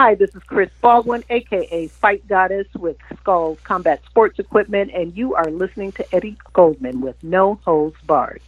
[0.00, 5.34] Hi, this is Chris Baldwin, aka Fight Goddess with Skull Combat Sports Equipment, and you
[5.34, 8.40] are listening to Eddie Goldman with No Holds Barred.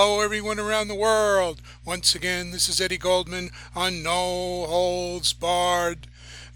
[0.00, 1.60] Hello, everyone around the world.
[1.84, 6.06] Once again, this is Eddie Goldman on No Holds Barred.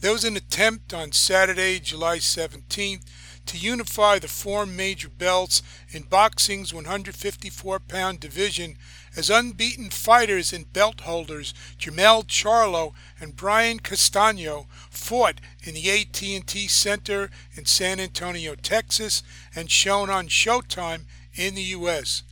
[0.00, 3.02] There was an attempt on Saturday, July 17th,
[3.46, 5.60] to unify the four major belts
[5.90, 8.76] in boxing's 154 pound division
[9.16, 16.68] as unbeaten fighters and belt holders Jermell Charlo and Brian Castano fought in the AT&T
[16.68, 22.22] Center in San Antonio, Texas and shown on Showtime in the US.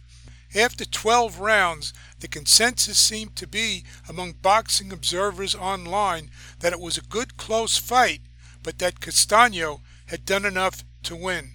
[0.54, 6.98] After 12 rounds, the consensus seemed to be among boxing observers online that it was
[6.98, 8.22] a good close fight,
[8.64, 11.52] but that Castano had done enough to win.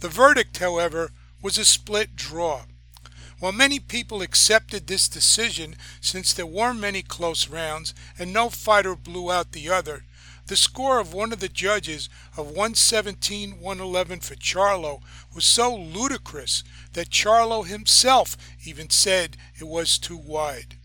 [0.00, 2.64] The verdict, however, was a split draw.
[3.38, 8.94] While many people accepted this decision since there were many close rounds and no fighter
[8.94, 10.04] blew out the other,
[10.46, 15.00] the score of one of the judges of 117 111 for Charlo
[15.34, 20.76] was so ludicrous that Charlo himself even said it was too wide.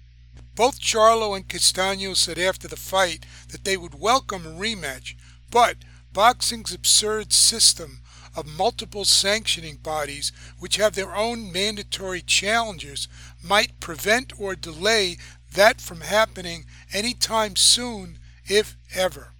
[0.56, 5.16] Both Charlo and Castano said after the fight that they would welcome a rematch,
[5.52, 5.78] but
[6.14, 8.02] boxing's absurd system
[8.36, 13.08] of multiple sanctioning bodies which have their own mandatory challengers
[13.44, 15.18] might prevent or delay
[15.54, 19.34] that from happening any time soon, if ever.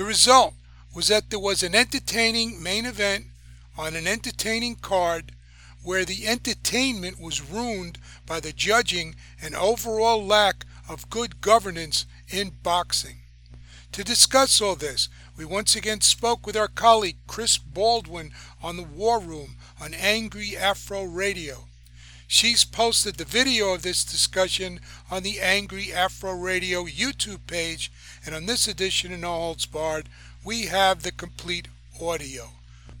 [0.00, 0.54] The result
[0.94, 3.26] was that there was an entertaining main event
[3.76, 5.32] on an entertaining card
[5.82, 12.52] where the entertainment was ruined by the judging and overall lack of good governance in
[12.62, 13.16] boxing.
[13.92, 18.30] To discuss all this, we once again spoke with our colleague Chris Baldwin
[18.62, 21.66] on the War Room on Angry Afro Radio.
[22.26, 27.92] She's posted the video of this discussion on the Angry Afro Radio YouTube page,
[28.24, 30.08] and on this edition of No Holds Barred,
[30.44, 31.68] we have the complete
[32.00, 32.50] audio.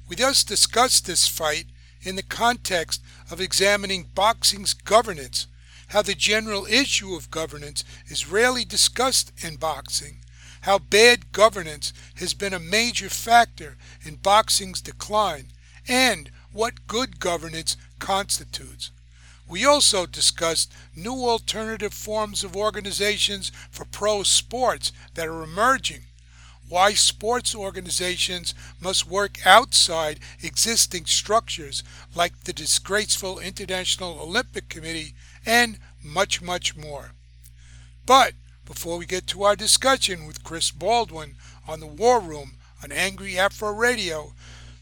[0.08, 1.66] We thus discussed this fight
[2.02, 5.46] in the context of examining boxing's governance,
[5.88, 10.16] how the general issue of governance is rarely discussed in boxing,
[10.62, 15.46] how bad governance has been a major factor in boxing's decline,
[15.88, 18.90] and what good governance constitutes.
[19.50, 26.02] We also discussed new alternative forms of organizations for pro sports that are emerging,
[26.68, 31.82] why sports organizations must work outside existing structures
[32.14, 37.10] like the disgraceful International Olympic Committee, and much, much more.
[38.06, 38.34] But
[38.64, 41.34] before we get to our discussion with Chris Baldwin
[41.66, 42.52] on the War Room
[42.84, 44.32] on Angry Afro Radio,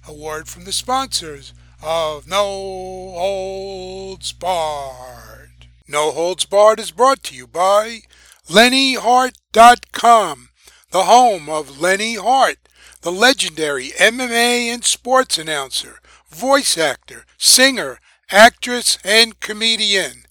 [0.07, 5.67] a word from the sponsors of No Holds Barred.
[5.87, 8.01] No Holds Barred is brought to you by
[8.49, 10.49] LenneHardt.com,
[10.91, 12.59] the home of Lenne Hardt,
[13.03, 18.01] the legendary MMA and sports announcer, voice actor, singer,
[18.31, 20.25] actress, and comedian.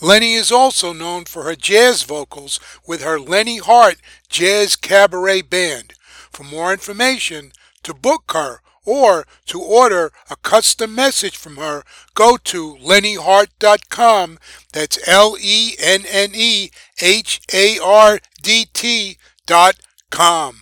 [0.00, 5.94] Lenne is also known for her jazz vocals with her Lenne Hardt Jazz Cabaret Band.
[6.30, 7.52] For more information,
[7.82, 11.82] to book her or to order a custom message from her,
[12.14, 14.38] go to lennehardt.com.
[14.72, 16.70] That's L E N N E
[17.02, 19.76] H A R D T dot
[20.10, 20.60] com.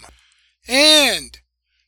[0.66, 1.38] And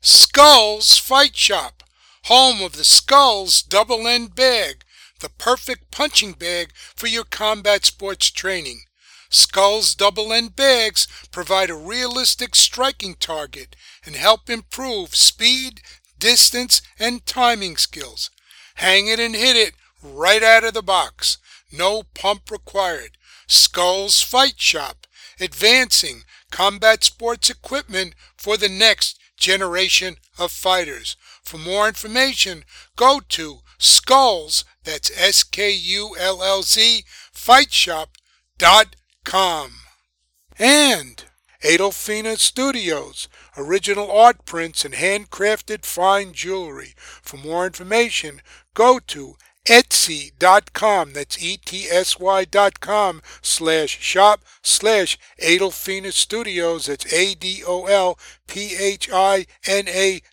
[0.03, 1.83] Skullz Fight Shop,
[2.25, 4.85] home of the Skullz Double End Bag,
[5.21, 8.83] the perfect punching bag for your combat sports training.
[9.31, 13.75] Skullz double end bags provide a realistic striking target
[14.05, 15.81] and help improve speed,
[16.19, 18.31] distance, and timing skills.
[18.77, 21.39] Hang it and hit it right out of the box.
[21.73, 23.17] No pump required.
[23.49, 25.07] Skullz Fight Shop,
[25.41, 31.17] advancing combat sports equipment for the next generation of fighters.
[31.43, 32.65] For more information,
[32.97, 37.05] go to Skullz, that's S-K-U-L-L-Z,
[37.35, 39.71] fightshop.com.
[40.59, 41.25] And
[41.63, 46.95] Adolphina Studios, original art prints and handcrafted fine jewelry.
[46.97, 48.43] For more information,
[48.75, 49.37] go to
[49.67, 57.83] etsy.com, that's E-T-S-Y dot com, slash shop, slash Adolphina Studios, that's A-D-O-L-P-H-I-N-A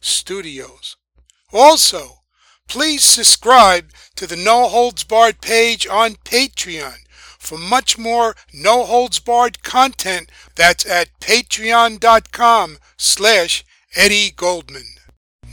[0.02, 0.98] Studios.
[1.52, 2.20] Also,
[2.68, 6.98] please subscribe to the No Holds Barred page on Patreon
[7.44, 10.32] for much more No Holds Barred content.
[10.56, 13.66] That's at patreon.com slash
[13.96, 14.86] Eddie Goldman.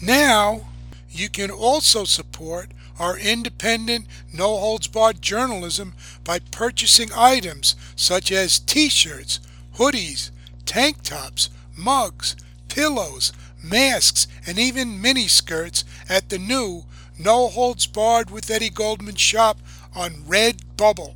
[0.00, 0.69] Now,
[1.11, 8.61] you can also support our independent, no holds barred journalism by purchasing items such as
[8.61, 9.41] t shirts,
[9.76, 10.31] hoodies,
[10.64, 12.37] tank tops, mugs,
[12.69, 13.32] pillows,
[13.62, 16.85] masks, and even mini skirts at the new
[17.19, 19.58] No Holds Barred with Eddie Goldman shop
[19.94, 21.14] on Redbubble.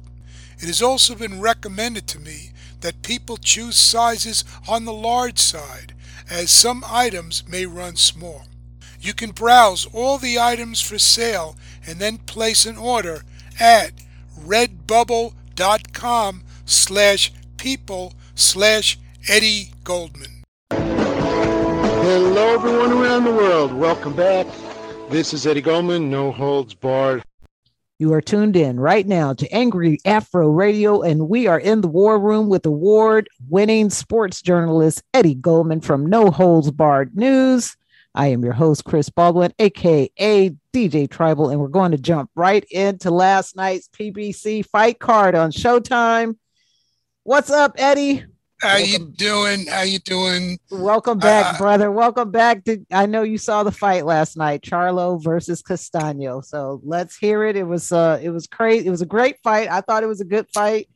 [0.59, 2.51] It has also been recommended to me
[2.81, 5.95] that people choose sizes on the large side,
[6.31, 8.43] as some items may run small.
[9.01, 11.57] You can browse all the items for sale
[11.87, 13.23] and then place an order
[13.61, 13.93] at
[14.41, 20.43] redbubble.com slash people slash Eddie Goldman.
[20.71, 23.73] Hello, everyone around the world.
[23.73, 24.47] Welcome back.
[25.11, 27.23] This is Eddie Goldman, No Holds Barred.
[27.97, 31.87] You are tuned in right now to Angry Afro Radio, and we are in the
[31.87, 37.77] war room with award winning sports journalist Eddie Goldman from No Holds Barred News.
[38.13, 42.65] I am your host, Chris Baldwin, aka DJ Tribal, and we're going to jump right
[42.69, 46.35] into last night's PBC fight card on Showtime.
[47.23, 48.25] What's up, Eddie?
[48.61, 48.91] How Welcome.
[48.93, 49.67] you doing?
[49.67, 50.59] How you doing?
[50.71, 51.91] Welcome back, uh, brother.
[51.91, 52.65] Welcome back.
[52.65, 56.45] To, I know you saw the fight last night, Charlo versus Castaño.
[56.45, 57.57] So let's hear it.
[57.57, 58.87] It was uh, it was crazy.
[58.87, 59.69] It was a great fight.
[59.69, 60.89] I thought it was a good fight.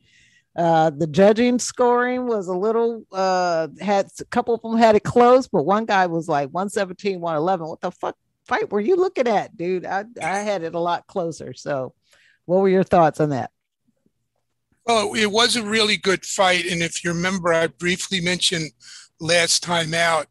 [0.55, 5.03] Uh, the judging scoring was a little uh had a couple of them had it
[5.03, 7.67] close, but one guy was like 117, 111.
[7.67, 9.85] What the fuck fight were you looking at, dude?
[9.85, 11.53] I, I had it a lot closer.
[11.53, 11.93] So
[12.45, 13.51] what were your thoughts on that?
[14.85, 16.65] Well, it was a really good fight.
[16.65, 18.71] And if you remember, I briefly mentioned
[19.19, 20.27] last time out,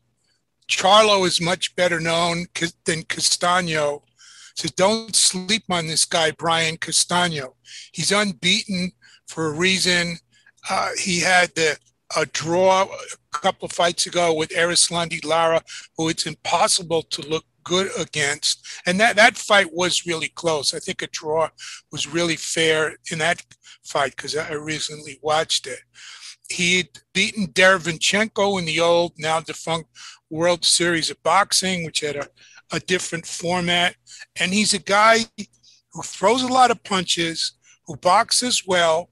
[0.68, 2.46] Charlo is much better known
[2.84, 4.02] than Castaño.
[4.54, 7.54] So don't sleep on this guy, Brian Castaño.
[7.92, 8.92] He's unbeaten
[9.28, 10.18] for a reason.
[10.68, 11.78] Uh, he had the,
[12.16, 15.62] a draw a couple of fights ago with Erislandy Lara,
[15.96, 18.66] who it's impossible to look good against.
[18.86, 20.74] And that, that fight was really close.
[20.74, 21.50] I think a draw
[21.92, 23.42] was really fair in that
[23.88, 25.80] fight because I recently watched it.
[26.50, 29.90] He'd beaten Derevyanchenko in the old, now defunct
[30.30, 32.28] World Series of Boxing, which had a,
[32.72, 33.96] a different format.
[34.40, 35.26] And he's a guy
[35.92, 37.52] who throws a lot of punches,
[37.86, 39.10] who boxes well,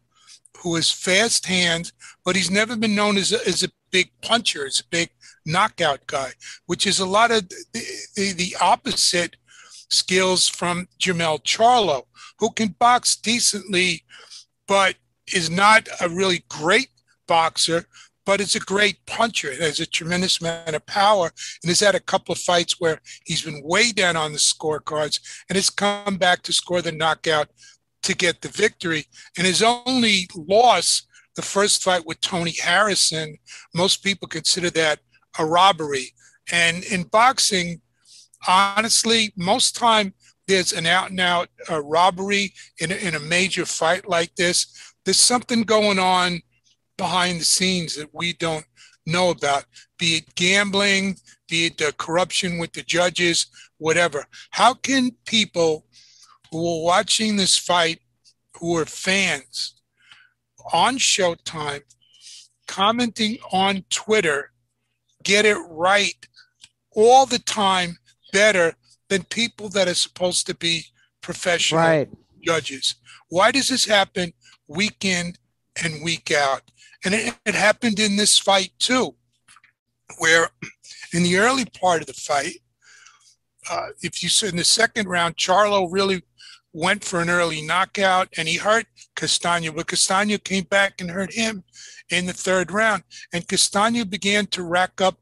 [0.58, 1.92] who has fast hands,
[2.24, 5.10] but he's never been known as a, as a big puncher, as a big
[5.44, 6.32] knockout guy,
[6.66, 9.36] which is a lot of the, the opposite
[9.88, 12.04] skills from Jermell Charlo,
[12.38, 14.04] who can box decently,
[14.66, 14.96] but
[15.32, 16.88] is not a really great
[17.26, 17.86] boxer,
[18.24, 19.50] but is a great puncher.
[19.50, 21.30] It has a tremendous amount of power
[21.62, 25.20] and has had a couple of fights where he's been way down on the scorecards
[25.48, 27.48] and has come back to score the knockout
[28.02, 29.06] to get the victory.
[29.38, 33.36] And his only loss, the first fight with Tony Harrison,
[33.74, 35.00] most people consider that
[35.38, 36.12] a robbery.
[36.50, 37.80] And in boxing,
[38.46, 40.14] honestly, most time
[40.46, 44.94] there's an out and out uh, robbery in a, in a major fight like this.
[45.04, 46.42] There's something going on
[46.96, 48.64] behind the scenes that we don't
[49.06, 49.64] know about,
[49.98, 51.16] be it gambling,
[51.48, 53.46] be it uh, corruption with the judges,
[53.78, 54.24] whatever.
[54.50, 55.86] How can people
[56.50, 58.00] who are watching this fight,
[58.58, 59.80] who are fans
[60.72, 61.82] on Showtime,
[62.66, 64.50] commenting on Twitter,
[65.22, 66.26] get it right
[66.94, 67.98] all the time
[68.32, 68.74] better
[69.08, 70.84] than people that are supposed to be
[71.20, 72.08] professional right.
[72.42, 72.96] judges.
[73.28, 74.32] Why does this happen
[74.68, 75.34] week in
[75.82, 76.62] and week out?
[77.04, 79.14] And it, it happened in this fight too,
[80.18, 80.48] where
[81.12, 82.60] in the early part of the fight,
[83.70, 86.22] uh, if you said in the second round, Charlo really
[86.72, 88.86] went for an early knockout and he hurt
[89.16, 91.64] Castaño, but Castaño came back and hurt him
[92.10, 93.02] in the third round.
[93.32, 95.18] And Castaño began to rack up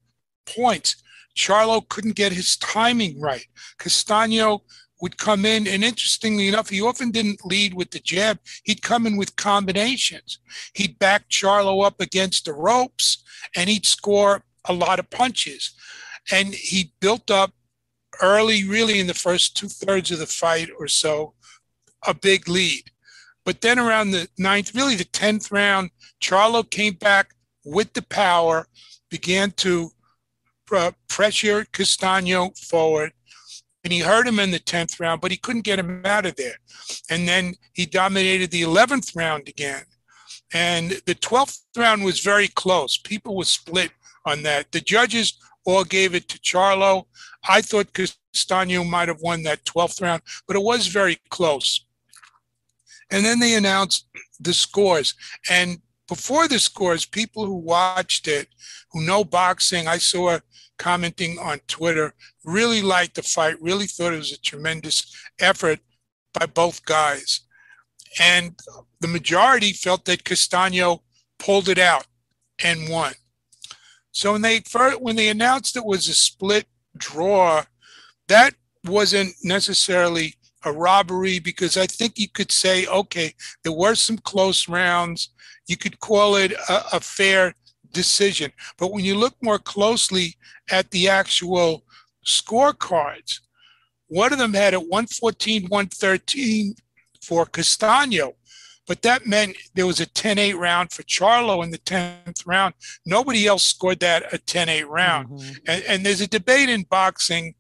[0.47, 0.97] points.
[1.35, 3.47] Charlo couldn't get his timing right.
[3.79, 4.61] Castaño
[5.01, 8.39] would come in, and interestingly enough, he often didn't lead with the jab.
[8.63, 10.39] He'd come in with combinations.
[10.75, 13.23] He'd back Charlo up against the ropes,
[13.57, 15.73] and he'd score a lot of punches.
[16.31, 17.53] And he built up
[18.23, 21.35] early, really in the first two thirds of the fight or so,
[22.07, 22.91] a big lead.
[23.45, 25.91] But then around the ninth, really the 10th round,
[26.23, 28.69] Charlo came back with the power,
[29.11, 29.91] began to
[30.67, 33.13] pressure Castaño forward.
[33.83, 36.37] and he hurt him in the 10th round, but he couldn't get him out of
[36.37, 36.57] there.
[37.11, 39.85] And then he dominated the 11th round again.
[40.55, 42.97] And the 12th round was very close.
[42.97, 43.91] People were split
[44.25, 44.73] on that.
[44.73, 47.05] The judges all gave it to Charlo.
[47.47, 51.85] I thought Castaño might have won that 12th round, but it was very close.
[53.11, 54.07] And then they announced
[54.41, 55.15] the scores.
[55.51, 55.79] And
[56.15, 58.47] before the scores, people who watched it,
[58.93, 60.39] who know boxing, I saw
[60.79, 65.81] commenting on Twitter, really liked the fight, really thought it was a tremendous effort
[66.33, 67.41] by both guys.
[68.21, 68.57] And
[69.01, 71.01] the majority felt that Castaño
[71.41, 72.07] pulled it out
[72.63, 73.15] and won.
[74.13, 74.63] So when they
[75.01, 76.67] when they announced it was a split
[76.97, 77.65] draw,
[78.29, 78.55] that
[78.85, 84.69] wasn't necessarily a robbery because I think you could say, okay, there were some close
[84.69, 85.31] rounds.
[85.67, 87.55] You could call it a, a fair
[87.93, 88.53] decision.
[88.79, 90.35] But when you look more closely
[90.71, 91.85] at the actual
[92.27, 93.41] scorecards,
[94.09, 96.75] one of them had it 114, 113
[97.23, 98.35] for Castaño.
[98.87, 102.75] But that meant there was a 10 8 round for Charlo in the 10th round.
[103.07, 105.29] Nobody else scored that a 10 8 round.
[105.29, 105.53] Mm-hmm.
[105.67, 107.55] And, and there's a debate in boxing.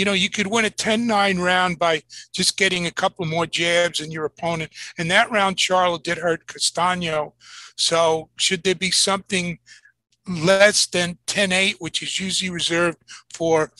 [0.00, 2.02] You know, you could win a 10 9 round by
[2.32, 4.72] just getting a couple more jabs in your opponent.
[4.96, 7.34] And that round, Charlo did hurt Castaño.
[7.76, 9.58] So, should there be something
[10.26, 12.96] less than 10 8, which is usually reserved
[13.34, 13.72] for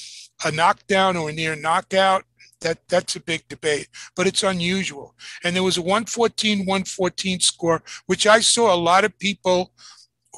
[0.45, 2.25] a knockdown or a near knockout,
[2.61, 5.15] that that's a big debate, but it's unusual.
[5.43, 9.73] And there was a 114 114 score, which I saw a lot of people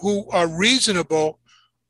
[0.00, 1.40] who are reasonable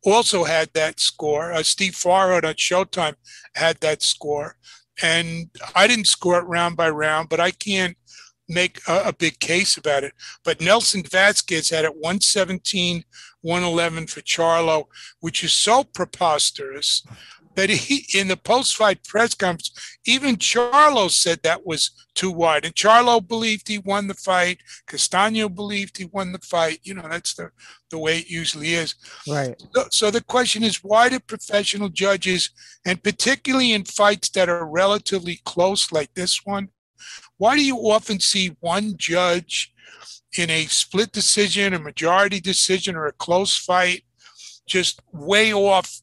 [0.05, 1.53] also had that score.
[1.53, 3.15] Uh, Steve Farhood on Showtime
[3.55, 4.57] had that score.
[5.03, 7.97] And I didn't score it round by round, but I can't
[8.49, 10.13] make a, a, big case about it.
[10.45, 13.05] But Nelson Vasquez had it 117,
[13.41, 14.85] 111 for Charlo,
[15.21, 17.03] which is so preposterous
[17.55, 19.73] that he, in the post-fight press conference,
[20.07, 22.65] even Charlo said that was too wide.
[22.65, 24.59] And Charlo believed he won the fight.
[24.87, 26.81] Castaño believed he won the fight.
[26.83, 27.51] You know, that's the,
[27.91, 28.95] the way it usually is.
[29.29, 29.61] Right.
[29.75, 32.51] So, so the question is, why do professional judges,
[32.85, 36.69] and particularly in fights that are relatively close like this one,
[37.39, 39.73] why do you often see one judge
[40.39, 44.05] in a split decision, a majority decision, or a close fight
[44.67, 46.02] just way off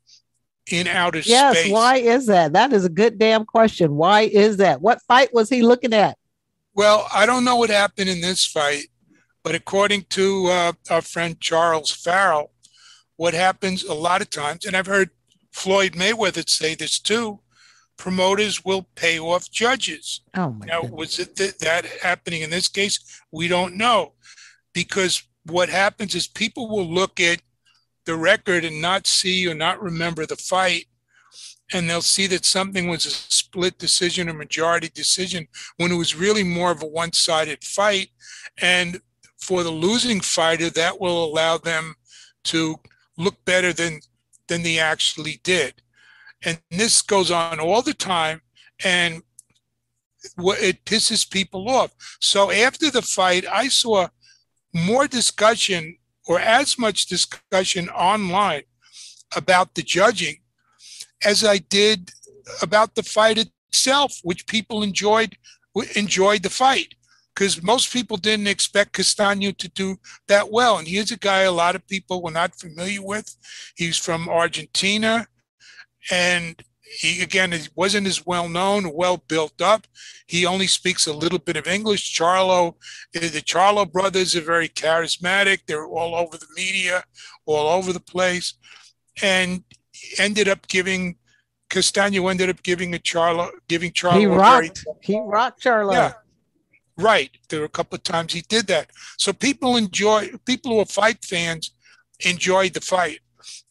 [0.72, 1.66] in outer yes, space.
[1.68, 2.54] Yes, why is that?
[2.54, 3.96] That is a good damn question.
[3.96, 4.82] Why is that?
[4.82, 6.18] What fight was he looking at?
[6.74, 8.86] Well, I don't know what happened in this fight,
[9.44, 12.52] but according to uh, our friend Charles Farrell,
[13.18, 15.10] what happens a lot of times, and I've heard
[15.52, 17.40] Floyd Mayweather say this too,
[17.98, 20.22] promoters will pay off judges.
[20.36, 20.98] Oh my now, goodness.
[20.98, 23.22] was it th- that happening in this case?
[23.32, 24.14] We don't know,
[24.74, 27.42] because what happens is people will look at
[28.06, 30.86] the record and not see or not remember the fight.
[31.72, 36.16] And they'll see that something was a split decision or majority decision when it was
[36.16, 38.10] really more of a one-sided fight.
[38.60, 39.02] And
[39.40, 41.96] for the losing fighter that will allow them
[42.46, 42.80] to
[43.18, 44.02] look better than
[44.48, 45.82] than they actually did.
[46.44, 48.42] And this goes on all the time
[48.84, 49.22] and
[50.38, 51.94] it pisses people off.
[52.20, 54.08] So after the fight i saw
[54.74, 55.98] more discussion
[56.30, 58.62] or as much discussion online
[59.36, 60.38] about the judging
[61.26, 62.12] as I did
[62.62, 65.36] about the fight itself, which people enjoyed
[65.96, 66.94] enjoyed the fight
[67.34, 70.78] because most people didn't expect Castaño to do that well.
[70.78, 73.36] And here's a guy a lot of people were not familiar with.
[73.76, 75.28] He's from Argentina,
[76.12, 79.86] and he again wasn't as well known, well built up.
[80.26, 82.18] He only speaks a little bit of English.
[82.18, 82.76] Charlo,
[83.14, 85.60] the Charlo brothers are very charismatic.
[85.68, 87.04] They're all over the media,
[87.46, 88.56] all over the place,
[89.22, 89.64] and
[90.18, 91.16] ended up giving
[91.70, 94.20] Castaño ended up giving a Charlo, giving Charlo.
[94.20, 94.84] He rocked.
[94.86, 95.94] Very, he rocked Charlo.
[95.94, 96.14] Yeah,
[96.98, 97.30] right.
[97.50, 98.90] There were a couple of times he did that.
[99.18, 100.32] So people enjoy.
[100.46, 101.72] People who are fight fans
[102.26, 103.20] enjoyed the fight,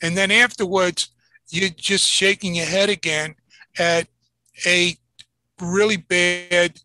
[0.00, 1.10] and then afterwards
[1.50, 3.35] you're just shaking your head again
[3.78, 4.07] at
[4.67, 4.97] a
[5.61, 6.81] really bad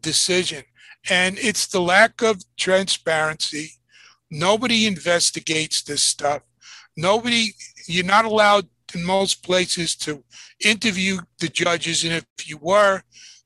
[0.00, 0.64] decision.
[1.10, 3.72] And it's the lack of transparency.
[4.30, 6.42] Nobody investigates this stuff.
[6.96, 7.54] Nobody,
[7.86, 10.24] you're not allowed in most places to
[10.64, 12.04] interview the judges.
[12.04, 13.02] And if you were,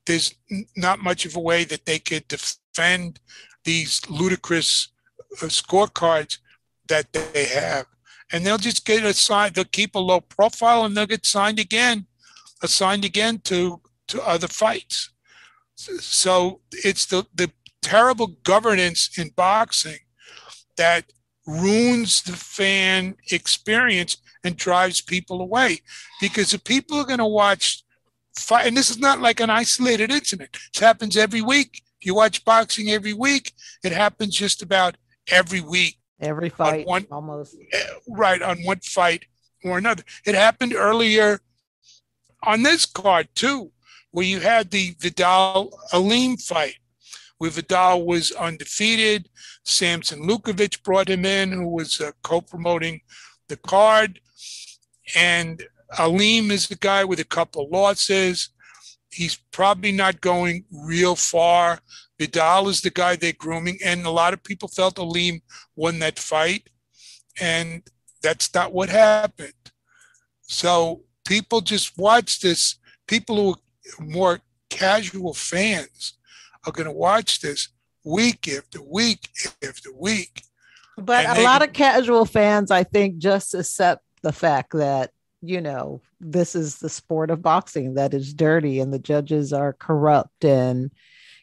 [0.06, 0.34] there's
[0.76, 3.20] not much of a way that they could defend
[3.64, 4.88] these ludicrous
[5.42, 6.38] uh, scorecards
[6.88, 7.86] that they have
[8.32, 9.54] and they'll just get assigned.
[9.54, 12.06] They'll keep a low profile, and they'll get signed again,
[12.62, 15.10] uh, assigned again to to other fights.
[15.76, 17.50] So it's the the
[17.82, 19.98] terrible governance in boxing
[20.76, 21.04] that
[21.46, 25.78] ruins the fan experience and drives people away.
[26.20, 27.84] Because if people are going to watch
[28.36, 30.58] fight, and this is not like an isolated incident.
[30.74, 31.82] It happens every week.
[32.00, 33.52] If you watch boxing every week,
[33.84, 34.96] it happens just about
[35.28, 35.98] every week.
[36.22, 37.56] Every fight, one, almost.
[38.08, 39.24] Right, on one fight
[39.64, 40.04] or another.
[40.24, 41.40] It happened earlier
[42.44, 43.72] on this card, too,
[44.12, 46.76] where you had the Vidal Aleem fight,
[47.38, 49.28] where Vidal was undefeated.
[49.64, 53.00] Samson Lewkowicz brought him in, who was uh, co promoting
[53.48, 54.20] the card.
[55.16, 55.62] And
[55.98, 58.50] Aleem is the guy with a couple losses.
[59.10, 61.80] He's probably not going real far.
[62.22, 65.42] Vidal is the guy they're grooming, and a lot of people felt Aleem
[65.74, 66.70] won that fight,
[67.40, 67.82] and
[68.22, 69.52] that's not what happened.
[70.42, 72.76] So people just watch this.
[73.08, 76.14] People who are more casual fans
[76.64, 77.70] are going to watch this
[78.04, 79.28] week after week
[79.66, 80.44] after week.
[80.96, 85.10] But and a they, lot of casual fans, I think, just accept the fact that
[85.44, 89.72] you know, this is the sport of boxing that is dirty and the judges are
[89.72, 90.92] corrupt and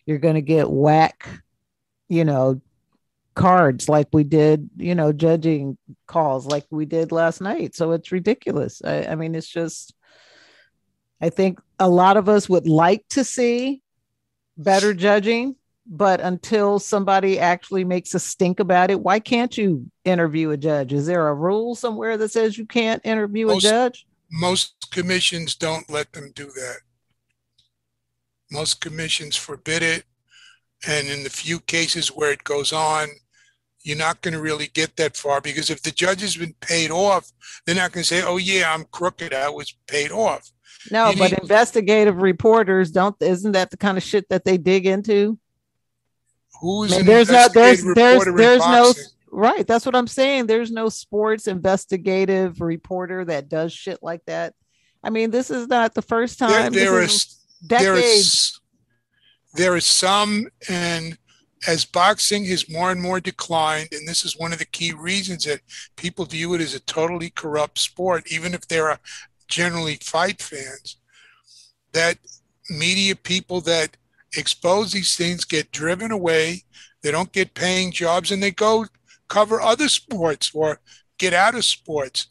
[0.10, 1.30] you're going to get whack,
[2.08, 2.60] you know,
[3.36, 7.76] cards like we did, you know, judging calls like we did last night.
[7.76, 8.82] So it's ridiculous.
[8.84, 9.94] I, I mean, it's just,
[11.22, 13.84] I think a lot of us would like to see
[14.58, 20.50] better judging, but until somebody actually makes a stink about it, why can't you interview
[20.50, 20.92] a judge?
[20.92, 24.08] Is there a rule somewhere that says you can't interview most, a judge?
[24.32, 26.80] Most commissions don't let them do that.
[28.52, 30.04] Most commissions forbid it.
[30.88, 33.10] And in the few cases where it goes on,
[33.84, 36.92] you're not going to really get that far because if the judge has been paid
[36.92, 37.32] off,
[37.66, 39.34] they're not going to say, oh, yeah, I'm crooked.
[39.34, 40.52] I was paid off.
[40.92, 45.38] No, but investigative reporters don't, isn't that the kind of shit that they dig into?
[46.62, 48.94] Who's there's no, there's, there's, there's no,
[49.32, 49.66] Right.
[49.66, 50.48] That's what I'm saying.
[50.48, 54.54] There's no sports investigative reporter that does shit like that.
[55.04, 56.74] I mean, this is not the first time.
[56.74, 57.08] There, there
[57.62, 58.60] is, there is
[59.54, 61.18] there is some and
[61.68, 65.44] as boxing has more and more declined, and this is one of the key reasons
[65.44, 65.60] that
[65.98, 68.98] people view it as a totally corrupt sport, even if they're
[69.50, 70.98] generally fight fans,
[71.92, 72.18] that
[72.70, 73.98] media people that
[74.38, 76.64] expose these things get driven away.
[77.02, 78.86] They don't get paying jobs and they go
[79.28, 80.80] cover other sports or
[81.18, 82.28] get out of sports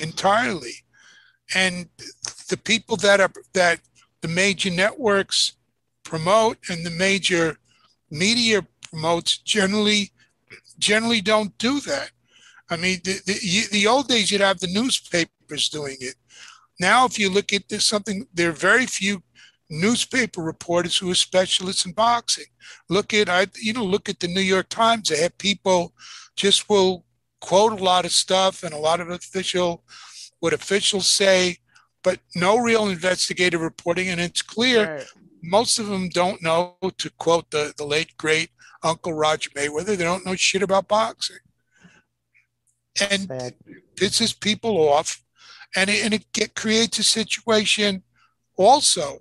[0.00, 0.72] entirely.
[1.54, 1.88] And
[2.48, 3.80] the people that are that
[4.22, 5.52] the major networks
[6.04, 7.56] promote and the major
[8.10, 10.10] media promotes generally
[10.78, 12.10] generally don't do that.
[12.70, 16.14] I mean, the, the, the old days you'd have the newspapers doing it.
[16.78, 19.22] Now, if you look at this, something there are very few
[19.68, 22.46] newspaper reporters who are specialists in boxing.
[22.88, 25.08] Look at I, you know, look at the New York Times.
[25.08, 25.92] They have people
[26.36, 27.04] just will
[27.40, 29.84] quote a lot of stuff and a lot of official
[30.40, 31.58] what officials say,
[32.02, 34.08] but no real investigative reporting.
[34.08, 35.06] And it's clear right.
[35.42, 38.50] most of them don't know, to quote the, the late great
[38.82, 41.36] Uncle Roger Mayweather, they don't know shit about boxing.
[43.10, 43.54] And Bad.
[43.94, 45.22] pisses people off.
[45.76, 48.02] And it, and it get, creates a situation
[48.56, 49.20] also.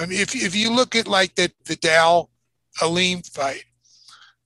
[0.00, 2.30] I mean, if, if you look at like the Vidal
[2.80, 3.64] Aleem fight,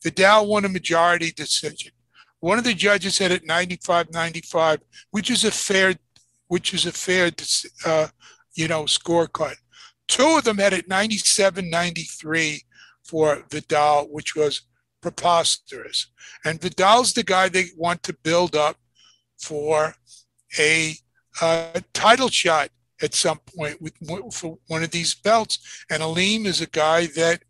[0.02, 1.92] Vidal won a majority decision.
[2.40, 4.80] One of the judges said it 95-95,
[5.12, 5.94] which is a fair,
[6.52, 7.30] which is a fair,
[7.86, 8.08] uh,
[8.54, 9.54] you know, scorecard.
[10.06, 12.60] Two of them had it 97-93
[13.02, 14.60] for Vidal, which was
[15.00, 16.08] preposterous.
[16.44, 18.76] And Vidal's the guy they want to build up
[19.40, 19.94] for
[20.58, 20.94] a
[21.40, 22.68] uh, title shot
[23.00, 23.94] at some point with
[24.30, 25.58] for one of these belts.
[25.88, 27.44] And Aleem is a guy that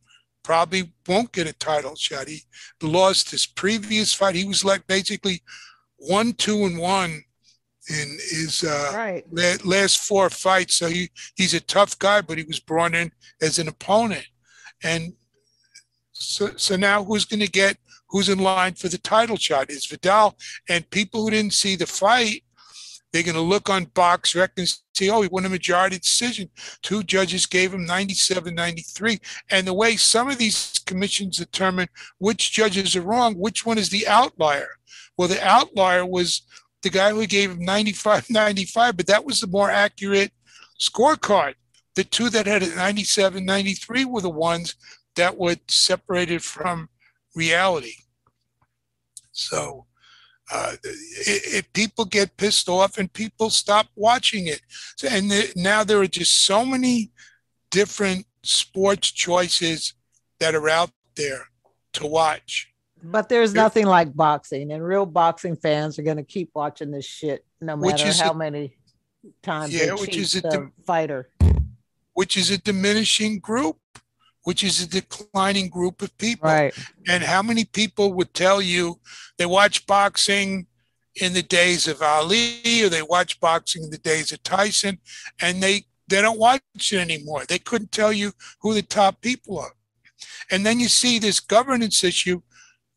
[0.45, 2.29] probably won't get a title shot.
[2.29, 2.43] He
[2.81, 4.37] lost his previous fight.
[4.37, 5.43] He was like basically
[5.97, 7.25] one, two, and one
[7.89, 9.65] in his uh, right.
[9.65, 10.77] last four fights.
[10.77, 14.27] So he, he's a tough guy, but he was brought in as an opponent.
[14.83, 15.15] And
[16.13, 17.77] so, so now who's going to get
[18.09, 20.37] who's in line for the title shot is Vidal.
[20.69, 22.43] And people who didn't see the fight
[23.13, 26.49] they're going to look on BoxRec and say, oh, he won a majority decision.
[26.81, 29.21] Two judges gave him 97 93.
[29.51, 33.91] And the way some of these commissions determine which judges are wrong, which one is
[33.91, 34.69] the outlier?
[35.17, 36.43] Well, the outlier was
[36.83, 40.33] the guy who gave him 95 95, but that was the more accurate
[40.81, 41.55] scorecard.
[41.95, 44.77] The two that had it 97 93 were the ones
[45.17, 46.89] that were separated from
[47.35, 47.95] reality.
[49.33, 49.87] So,
[50.53, 54.61] uh, it, it, people get pissed off and people stop watching it.
[55.09, 57.11] And the, now there are just so many
[57.71, 59.95] different sports choices
[60.41, 61.49] that are out there
[61.95, 62.72] to watch.
[63.03, 67.05] But there's nothing like boxing, and real boxing fans are going to keep watching this
[67.05, 68.77] shit no matter how a, many
[69.43, 71.29] times yeah, which is the fighter.
[72.15, 73.79] which is a diminishing group,
[74.45, 76.49] which is a declining group of people.
[76.49, 76.75] Right.
[77.09, 79.01] And how many people would tell you
[79.37, 80.67] they watch boxing
[81.17, 84.99] in the days of Ali or they watch boxing in the days of Tyson
[85.41, 87.45] and they they don't watch it anymore.
[87.47, 89.73] They couldn't tell you who the top people are.
[90.51, 92.43] And then you see this governance issue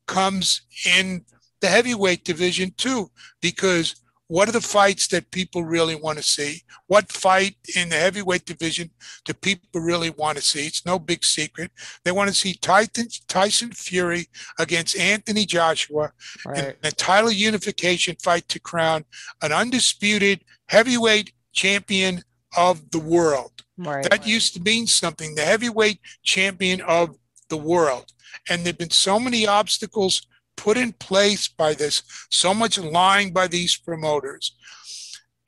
[0.08, 1.26] comes in
[1.62, 3.10] the heavyweight division too,
[3.42, 3.96] because
[4.28, 6.64] what are the fights that people really want to see?
[6.88, 8.90] What fight in the heavyweight division
[9.24, 10.66] do people really want to see?
[10.66, 11.72] It's no big secret.
[12.04, 16.12] They want to see Tyson, Tyson Fury against Anthony Joshua
[16.46, 16.58] right.
[16.58, 19.06] in a title unification fight to crown
[19.44, 22.24] an undisputed heavyweight champion
[22.58, 23.52] of the world.
[23.78, 24.10] Right.
[24.10, 27.16] That used to mean something, the heavyweight champion of
[27.50, 28.12] the world.
[28.50, 33.34] And there have been so many obstacles put in place by this, so much lying
[33.34, 34.56] by these promoters.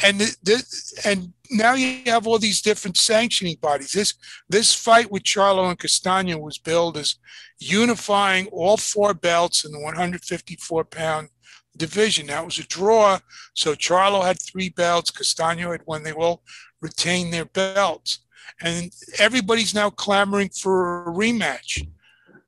[0.04, 3.94] And this, and now you have all these different sanctioning bodies.
[3.94, 4.14] This
[4.48, 7.16] this fight with Charlo and Castano was billed as
[7.60, 11.30] unifying all four belts in the 154 pound
[11.76, 12.28] division.
[12.28, 13.20] That was a draw.
[13.56, 16.04] So Charlo had three belts, Castano had one.
[16.04, 16.44] They all
[16.82, 18.20] retained their belts.
[18.62, 21.88] And everybody's now clamoring for a rematch.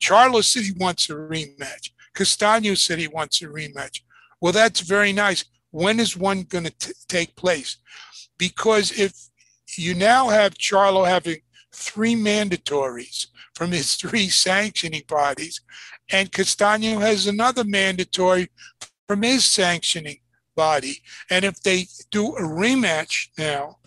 [0.02, 1.92] Charlo said he wants a rematch.
[2.14, 4.02] Castano said he wants a rematch.
[4.42, 5.46] Well, that's very nice.
[5.72, 7.78] When is one going to take place?
[8.38, 9.14] Because if
[9.78, 11.38] you now have Charlo having
[11.74, 15.62] three mandatories from his three sanctioning bodies,
[16.12, 18.50] and Castano has another mandatory
[19.08, 20.20] from his sanctioning
[20.56, 21.02] body.
[21.30, 23.79] And if they do a rematch now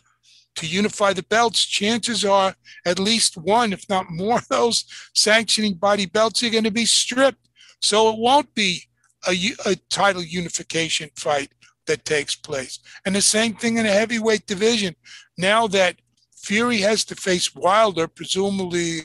[0.56, 2.54] to unify the belts, chances are
[2.86, 4.84] at least one, if not more, of those
[5.14, 7.48] sanctioning body belts are going to be stripped
[7.80, 8.82] so it won't be
[9.28, 9.34] a,
[9.66, 11.52] a title unification fight
[11.86, 12.78] that takes place.
[13.04, 14.94] And the same thing in the heavyweight division.
[15.36, 15.96] Now that
[16.36, 19.02] Fury has to face Wilder, presumably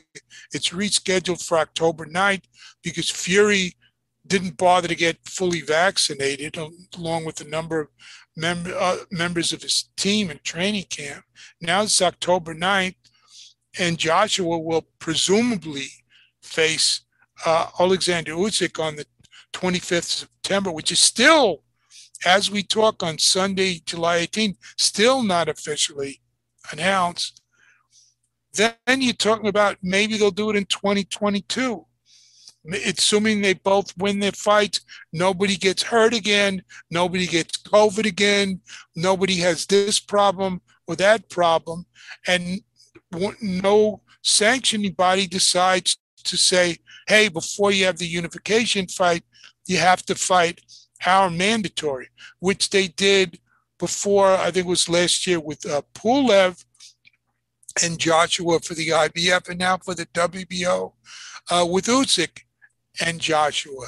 [0.53, 2.43] it's rescheduled for October 9th
[2.83, 3.73] because Fury
[4.25, 6.57] didn't bother to get fully vaccinated,
[6.95, 7.88] along with a number of
[8.43, 11.23] uh, members of his team in training camp.
[11.62, 12.95] Now it's October 9th,
[13.80, 15.88] and Joshua will presumably
[16.41, 17.02] face
[17.45, 19.06] uh, Alexander Usyk on the
[19.54, 21.63] 25th of September, which is still,
[22.26, 26.21] as we talk on Sunday, July 18th, still not officially
[26.71, 27.41] announced.
[28.54, 31.87] Then you're talking about maybe they'll do it in 2022.
[32.86, 34.82] Assuming they both win their fights,
[35.13, 38.60] nobody gets hurt again, nobody gets COVID again,
[38.95, 41.86] nobody has this problem or that problem,
[42.27, 42.62] and
[43.41, 46.77] no sanctioning body decides to say,
[47.08, 49.23] hey, before you have the unification fight,
[49.65, 50.62] you have to fight
[51.06, 53.39] our mandatory, which they did
[53.80, 56.63] before, I think it was last year with uh, Pulev
[57.84, 60.93] and Joshua for the IBF, and now for the WBO
[61.51, 62.41] uh, with Usyk
[63.05, 63.88] and Joshua.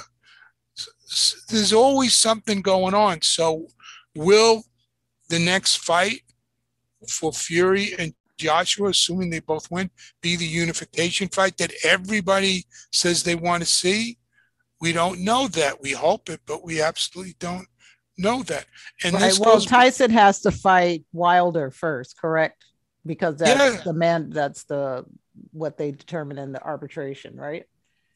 [1.50, 3.22] There's always something going on.
[3.22, 3.68] So,
[4.16, 4.64] will
[5.30, 6.22] the next fight
[7.08, 9.90] for Fury and Joshua, assuming they both win,
[10.22, 14.18] be the unification fight that everybody says they want to see?
[14.82, 15.82] We don't know that.
[15.82, 17.68] We hope it, but we absolutely don't
[18.18, 18.66] know that.
[19.04, 19.38] And right.
[19.40, 22.64] well, goes, Tyson has to fight Wilder first, correct?
[23.06, 23.82] Because that's yeah.
[23.84, 24.30] the man.
[24.30, 25.06] That's the
[25.52, 27.66] what they determine in the arbitration, right?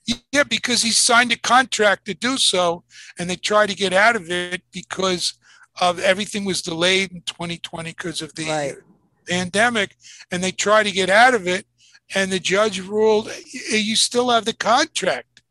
[0.05, 2.83] Yeah, because he signed a contract to do so,
[3.17, 5.35] and they tried to get out of it because
[5.79, 8.75] of everything was delayed in 2020 because of the right
[9.27, 9.95] pandemic
[10.31, 11.65] and they tried to get out of it.
[12.15, 13.31] And the judge ruled,
[13.71, 15.41] you still have the contract.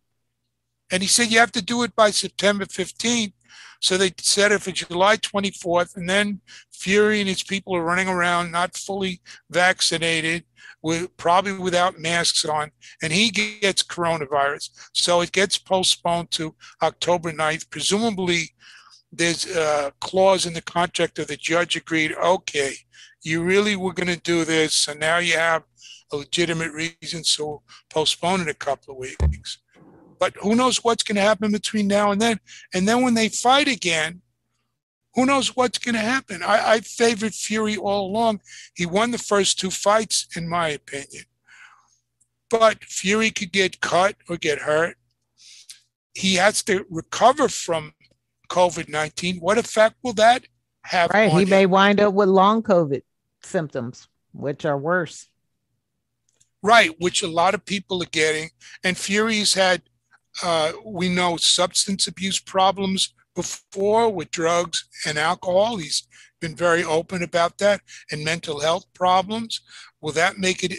[0.90, 3.32] And he said, you have to do it by September 15th.
[3.80, 5.96] So they set it for July 24th.
[5.96, 10.44] And then Fury and his people are running around, not fully vaccinated,
[10.82, 12.70] with probably without masks on.
[13.02, 14.70] And he gets coronavirus.
[14.92, 17.70] So it gets postponed to October 9th.
[17.70, 18.50] Presumably,
[19.12, 22.74] there's a clause in the contract of the judge agreed, okay,
[23.22, 25.62] you really were going to do this, and now you have
[26.12, 29.58] a legitimate reason, so postpone it a couple of weeks.
[30.18, 32.40] But who knows what's going to happen between now and then?
[32.74, 34.22] And then when they fight again,
[35.14, 36.42] who knows what's going to happen?
[36.42, 38.40] I, I favored Fury all along.
[38.74, 41.24] He won the first two fights, in my opinion.
[42.50, 44.96] But Fury could get cut or get hurt.
[46.14, 47.92] He has to recover from
[48.48, 49.38] COVID 19.
[49.38, 50.44] What effect will that
[50.84, 51.10] have?
[51.10, 51.30] Right.
[51.30, 51.48] He him?
[51.48, 53.02] may wind up with long COVID
[53.42, 55.28] symptoms, which are worse.
[56.62, 58.50] Right, which a lot of people are getting.
[58.84, 59.82] And Fury's had,
[60.44, 65.76] uh, we know, substance abuse problems before with drugs and alcohol.
[65.76, 66.06] He's
[66.40, 69.60] been very open about that and mental health problems.
[70.00, 70.74] Will that make it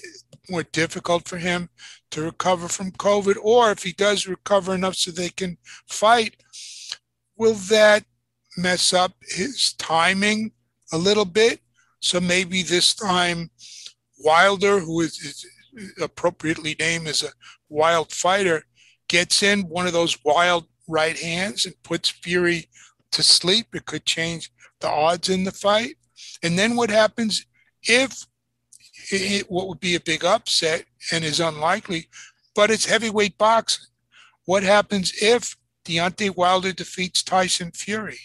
[0.49, 1.69] more difficult for him
[2.11, 3.37] to recover from COVID?
[3.41, 6.35] Or if he does recover enough so they can fight,
[7.37, 8.03] will that
[8.57, 10.51] mess up his timing
[10.91, 11.61] a little bit?
[12.01, 13.49] So maybe this time
[14.23, 15.45] Wilder, who is,
[15.99, 17.31] appropriately named as a
[17.69, 18.63] wild fighter,
[19.07, 22.67] gets in one of those wild right hands and puts Fury
[23.11, 23.67] to sleep.
[23.73, 25.95] It could change the odds in the fight.
[26.41, 27.45] And then what happens
[27.83, 28.25] if
[29.11, 32.07] it, what would be a big upset and is unlikely,
[32.55, 33.85] but it's heavyweight boxing?
[34.45, 38.19] What happens if Deontay Wilder defeats Tyson Fury?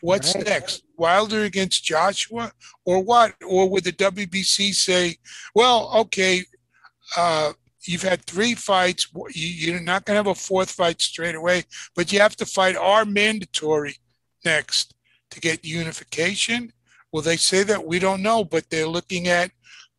[0.00, 0.46] What's right.
[0.46, 0.82] next?
[0.96, 2.52] Wilder against Joshua,
[2.84, 3.34] or what?
[3.46, 5.16] Or would the WBC say,
[5.54, 6.44] "Well, okay,
[7.16, 7.52] uh,
[7.84, 9.08] you've had three fights.
[9.34, 11.64] You're not going to have a fourth fight straight away,
[11.94, 13.96] but you have to fight our mandatory
[14.44, 14.94] next
[15.30, 16.72] to get unification.
[17.12, 17.86] Will they say that?
[17.86, 19.50] We don't know, but they're looking at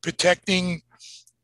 [0.01, 0.81] protecting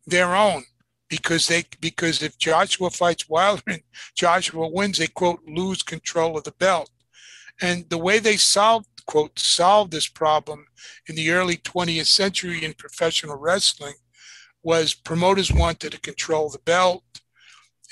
[0.06, 0.63] their own
[1.10, 3.82] because they because if Joshua fights Wilder and
[4.15, 6.89] Joshua wins, they quote lose control of the belt.
[7.62, 10.67] And the way they solved quote solved this problem
[11.08, 13.95] in the early 20th century in professional wrestling
[14.63, 17.04] was promoters wanted to control the belt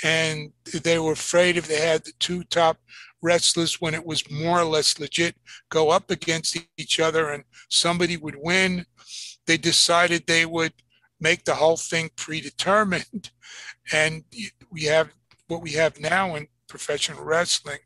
[0.04, 0.52] and
[0.84, 2.78] they were afraid if they had the two top
[3.22, 5.36] wrestlers when it was more or less legit
[5.70, 8.86] go up against each other and somebody would win
[9.48, 10.74] they decided they would
[11.20, 13.32] make the whole thing predetermined.
[13.94, 14.26] And
[14.70, 15.14] we have
[15.48, 17.80] what we have now in professional wrestling.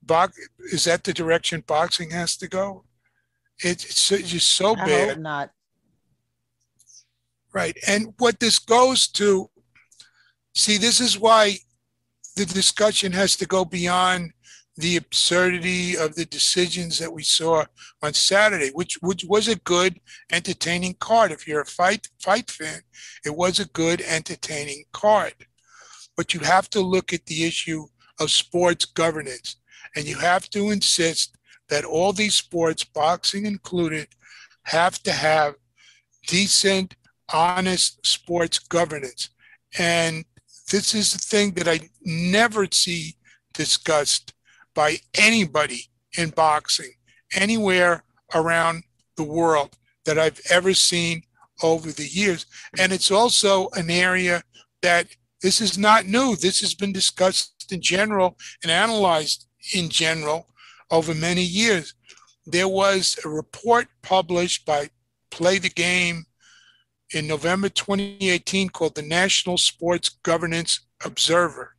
[0.00, 0.38] Box,
[0.72, 2.84] is that the direction boxing has to go?
[3.58, 5.20] It's, just so I bad.
[5.20, 5.50] not
[7.52, 7.76] Right.
[7.86, 9.50] And what this goes to,
[10.54, 11.56] see, this is why
[12.36, 14.32] the discussion has to go beyond
[14.76, 17.64] the absurdity of the decisions that we saw
[18.02, 20.00] on Saturday, which, which was a good,
[20.32, 21.32] entertaining card.
[21.32, 22.80] If you're a fight fight fan,
[23.24, 25.34] it was a good, entertaining card.
[26.16, 27.86] But you have to look at the issue
[28.20, 29.56] of sports governance,
[29.96, 31.36] and you have to insist
[31.68, 34.08] that all these sports, boxing included,
[34.64, 35.54] have to have
[36.26, 36.94] decent
[37.32, 39.30] honest sports governance.
[39.78, 40.24] And
[40.70, 43.16] this is the thing that I never see
[43.54, 44.34] discussed
[44.74, 46.92] by anybody in boxing
[47.34, 48.84] anywhere around
[49.16, 51.22] the world that I've ever seen
[51.62, 52.46] over the years.
[52.78, 54.42] And it's also an area
[54.82, 55.08] that
[55.42, 56.36] this is not new.
[56.36, 60.46] This has been discussed in general and analyzed in general
[60.90, 61.94] over many years.
[62.46, 64.90] There was a report published by
[65.30, 66.26] Play the Game
[67.12, 71.74] in November 2018 called the National Sports Governance Observer.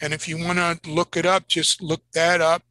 [0.00, 2.62] And if you want to look it up, just look that up.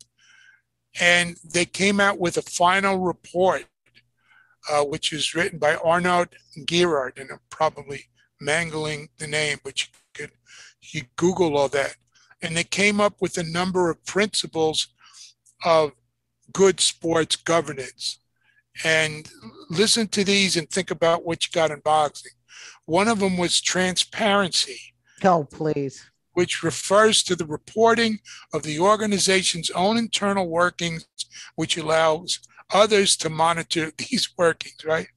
[1.00, 3.66] And they came out with a final report,
[4.72, 6.28] uh, which is written by Arnaud
[6.66, 8.06] Girard, and I'm probably
[8.40, 10.32] mangling the name, but you could
[10.82, 11.96] you Google all that.
[12.42, 14.88] And they came up with a number of principles
[15.64, 15.94] of
[16.54, 18.20] good sports governance
[18.84, 19.30] and
[19.70, 22.32] listen to these and think about what you got in boxing.
[22.86, 24.80] One of them was transparency.
[25.24, 26.10] Oh, please.
[26.34, 28.20] Which refers to the reporting
[28.54, 31.08] of the organization's own internal workings,
[31.56, 32.40] which allows
[32.74, 35.08] others to monitor these workings, right?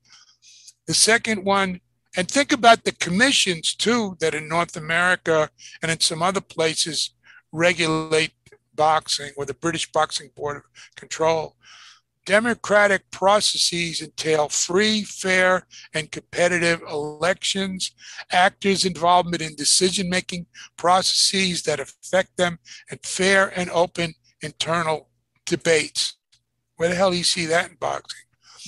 [0.86, 1.80] The second one,
[2.16, 5.50] and think about the commissions too that in North America
[5.82, 7.10] and in some other places
[7.52, 8.32] regulate
[8.74, 10.62] boxing or the British Boxing Board of
[10.96, 11.56] Control.
[12.28, 17.92] Democratic processes entail free, fair, and competitive elections,
[18.30, 20.44] actors' involvement in decision making
[20.76, 22.58] processes that affect them,
[22.90, 24.12] and fair and open
[24.42, 25.08] internal
[25.46, 26.18] debates.
[26.76, 28.20] Where the hell do you see that in boxing?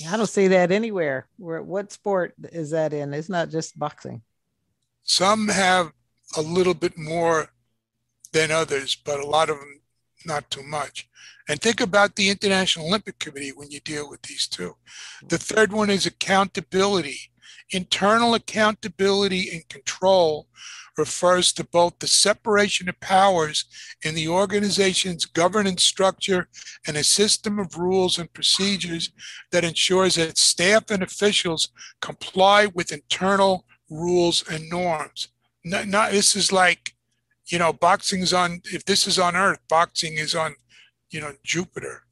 [0.09, 1.27] I don't see that anywhere.
[1.37, 3.13] Where, what sport is that in?
[3.13, 4.23] It's not just boxing.
[5.03, 5.91] Some have
[6.35, 7.49] a little bit more
[8.33, 9.80] than others, but a lot of them
[10.25, 11.07] not too much.
[11.49, 14.75] And think about the International Olympic Committee when you deal with these two.
[15.27, 17.31] The third one is accountability.
[17.71, 20.47] Internal accountability and control
[20.97, 23.65] refers to both the separation of powers
[24.03, 26.47] in the organization's governance structure
[26.85, 29.11] and a system of rules and procedures
[29.51, 31.69] that ensures that staff and officials
[32.01, 35.29] comply with internal rules and norms.
[35.63, 36.93] Not, not this is like,
[37.51, 38.61] you know, boxing's on.
[38.65, 40.55] If this is on Earth, boxing is on
[41.11, 42.03] you know, Jupiter.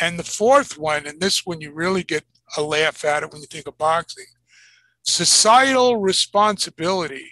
[0.00, 2.24] And the fourth one, and this one you really get
[2.56, 4.26] a laugh at it when you think of boxing,
[5.02, 7.30] societal responsibility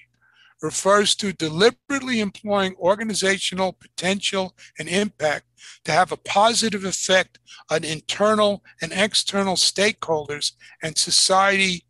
[0.62, 5.44] refers to deliberately employing organizational potential and impact
[5.84, 7.38] to have a positive effect
[7.70, 11.84] on internal and external stakeholders and society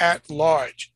[0.00, 0.92] at large.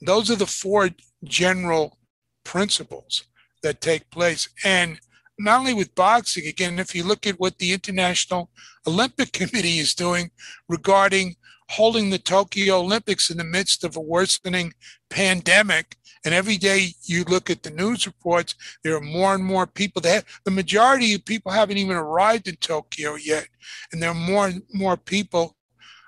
[0.00, 0.90] Those are the four
[1.24, 1.98] general
[2.44, 3.24] principles
[3.62, 4.48] that take place.
[4.64, 5.00] And
[5.38, 8.50] not only with boxing, again, if you look at what the International
[8.86, 10.30] Olympic Committee is doing
[10.68, 11.36] regarding
[11.70, 14.72] holding the Tokyo Olympics in the midst of a worsening
[15.10, 15.96] pandemic.
[16.24, 20.02] And every day you look at the news reports, there are more and more people
[20.02, 23.48] that the majority of people haven't even arrived in Tokyo yet.
[23.92, 25.56] And there are more and more people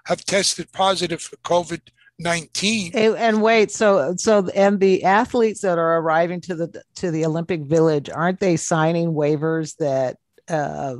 [0.06, 1.80] have tested positive for COVID
[2.20, 7.24] 19 and wait so so and the athletes that are arriving to the to the
[7.24, 10.16] olympic village aren't they signing waivers that
[10.48, 10.96] uh,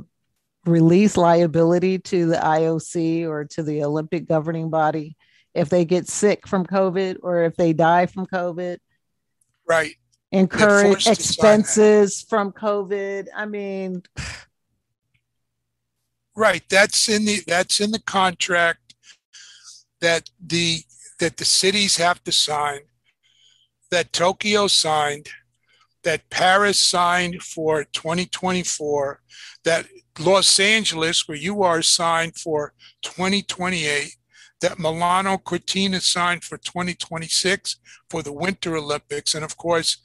[0.65, 5.15] release liability to the IOC or to the Olympic governing body
[5.53, 8.77] if they get sick from COVID or if they die from COVID.
[9.67, 9.95] Right.
[10.31, 13.27] Incur expenses from COVID.
[13.35, 14.03] I mean,
[16.35, 16.63] right.
[16.69, 18.95] That's in the that's in the contract
[19.99, 20.83] that the
[21.21, 22.79] that the cities have to sign,
[23.91, 25.29] that Tokyo signed,
[26.03, 29.21] that Paris signed for 2024,
[29.63, 29.85] that
[30.19, 34.15] Los Angeles, where you are signed for 2028,
[34.61, 37.77] that Milano Cortina signed for 2026
[38.09, 39.97] for the Winter Olympics, and of course,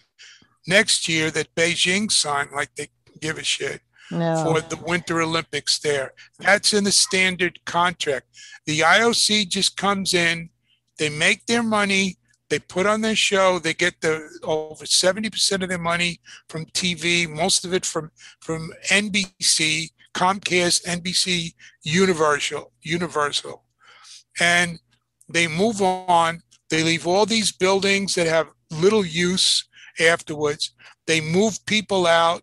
[0.66, 2.88] next year that Beijing signed, like they
[3.22, 3.80] give a shit.
[4.10, 4.44] No.
[4.44, 6.12] For the Winter Olympics, there.
[6.38, 8.26] That's in the standard contract.
[8.66, 10.50] The IOC just comes in,
[10.98, 12.16] they make their money,
[12.48, 13.58] they put on their show.
[13.58, 18.10] They get the over seventy percent of their money from TV, most of it from
[18.40, 23.64] from NBC, Comcast, NBC, Universal, Universal,
[24.40, 24.78] and
[25.28, 26.42] they move on.
[26.70, 29.68] They leave all these buildings that have little use
[30.00, 30.72] afterwards.
[31.06, 32.42] They move people out.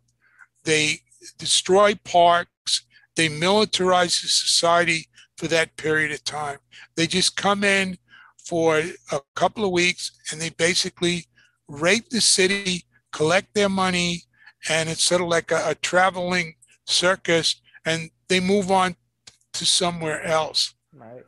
[0.63, 0.99] They
[1.37, 2.85] destroy parks.
[3.15, 6.57] They militarize society for that period of time.
[6.95, 7.97] They just come in
[8.45, 11.25] for a couple of weeks and they basically
[11.67, 14.23] rape the city, collect their money,
[14.69, 18.95] and it's sort of like a, a traveling circus and they move on
[19.53, 20.73] to somewhere else.
[20.93, 21.23] Right.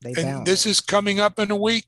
[0.00, 0.48] They and bounce.
[0.48, 1.86] this is coming up in a week.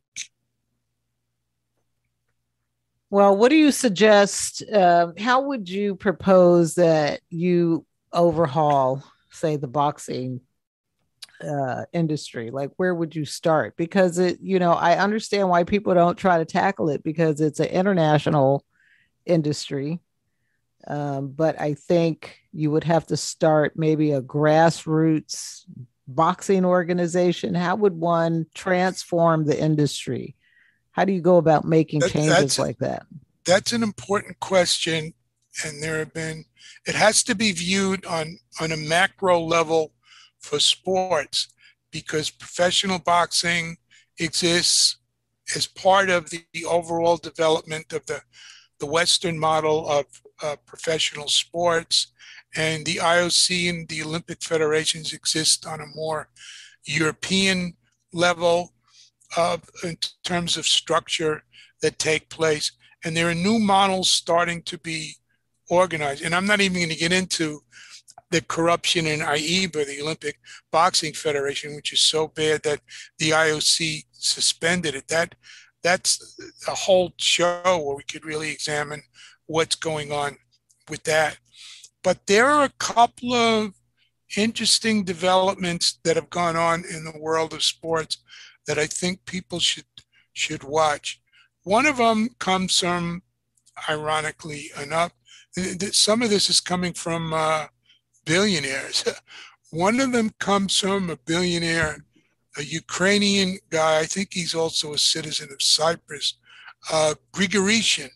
[3.10, 4.62] Well, what do you suggest?
[4.70, 10.40] Uh, how would you propose that you overhaul, say, the boxing
[11.42, 12.50] uh, industry?
[12.50, 13.76] Like, where would you start?
[13.76, 17.60] Because it, you know, I understand why people don't try to tackle it because it's
[17.60, 18.64] an international
[19.26, 20.00] industry.
[20.86, 25.64] Um, but I think you would have to start maybe a grassroots
[26.08, 27.54] boxing organization.
[27.54, 30.36] How would one transform the industry?
[30.92, 33.06] How do you go about making that, changes like that?
[33.44, 35.14] That's an important question.
[35.64, 36.44] And there have been,
[36.86, 39.92] it has to be viewed on, on a macro level
[40.40, 41.48] for sports
[41.90, 43.76] because professional boxing
[44.18, 44.96] exists
[45.56, 48.20] as part of the, the overall development of the,
[48.78, 50.06] the Western model of
[50.42, 52.08] uh, professional sports.
[52.56, 56.28] And the IOC and the Olympic federations exist on a more
[56.84, 57.74] European
[58.12, 58.72] level
[59.36, 61.44] of, in terms of structure
[61.82, 62.72] that take place.
[63.04, 65.14] And there are new models starting to be
[65.68, 66.22] organized.
[66.22, 67.62] And I'm not even going to get into
[68.30, 70.38] the corruption in AIBA, the Olympic
[70.70, 72.80] Boxing Federation, which is so bad that
[73.18, 75.08] the IOC suspended it.
[75.08, 75.34] That
[75.82, 76.36] that's
[76.68, 79.02] a whole show where we could really examine
[79.46, 80.36] what's going on
[80.88, 81.38] with that.
[82.02, 83.74] But there are a couple of
[84.36, 88.18] interesting developments that have gone on in the world of sports
[88.66, 89.84] that I think people should
[90.32, 91.20] should watch.
[91.64, 93.22] One of them comes from,
[93.88, 95.12] ironically enough,
[95.92, 97.66] some of this is coming from uh,
[98.24, 99.04] billionaires.
[99.70, 102.04] One of them comes from a billionaire,
[102.56, 104.00] a Ukrainian guy.
[104.00, 106.34] I think he's also a citizen of Cyprus,
[106.92, 108.10] uh, Grigorishin,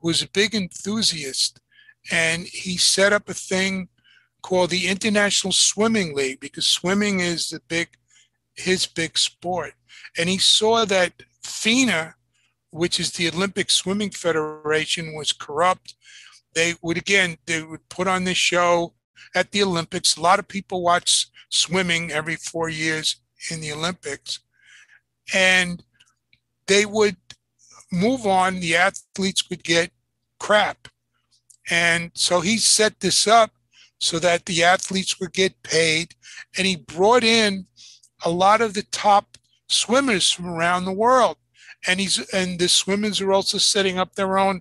[0.00, 1.60] who was a big enthusiast.
[2.10, 3.88] And he set up a thing
[4.42, 7.88] called the International Swimming League because swimming is the big,
[8.54, 9.74] his big sport.
[10.18, 11.12] And he saw that
[11.44, 12.14] FINA,
[12.70, 15.94] which is the Olympic Swimming Federation, was corrupt
[16.54, 18.94] they would again they would put on this show
[19.34, 20.16] at the Olympics.
[20.16, 23.16] A lot of people watch swimming every four years
[23.50, 24.40] in the Olympics,
[25.34, 25.82] and
[26.66, 27.16] they would
[27.92, 28.60] move on.
[28.60, 29.92] The athletes would get
[30.38, 30.88] crap,
[31.70, 33.52] and so he set this up
[33.98, 36.14] so that the athletes would get paid,
[36.56, 37.66] and he brought in
[38.24, 39.38] a lot of the top
[39.68, 41.36] swimmers from around the world.
[41.86, 44.60] and he's and the swimmers are also setting up their own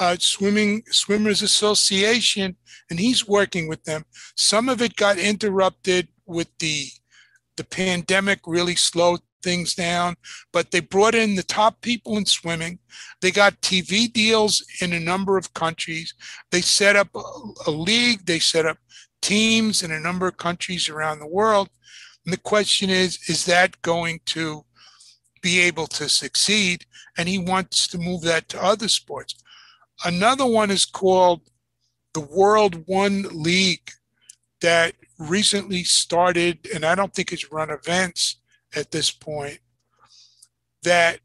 [0.00, 2.56] uh, swimming swimmers association,
[2.90, 4.04] and he's working with them.
[4.36, 6.88] Some of it got interrupted with the
[7.56, 10.16] the pandemic, really slowed things down,
[10.52, 12.80] but they brought in the top people in swimming.
[13.20, 16.14] They got TV deals in a number of countries.
[16.50, 17.22] They set up a,
[17.66, 18.26] a league.
[18.26, 18.78] They set up
[19.22, 21.68] teams in a number of countries around the world.
[22.24, 24.64] And the question is, is that going to
[25.42, 26.86] be able to succeed?
[27.16, 29.36] And he wants to move that to other sports.
[30.04, 31.42] Another one is called
[32.12, 33.90] the World One League
[34.60, 38.36] that recently started, and I don't think it's run events
[38.74, 39.58] at this point,
[40.82, 41.20] that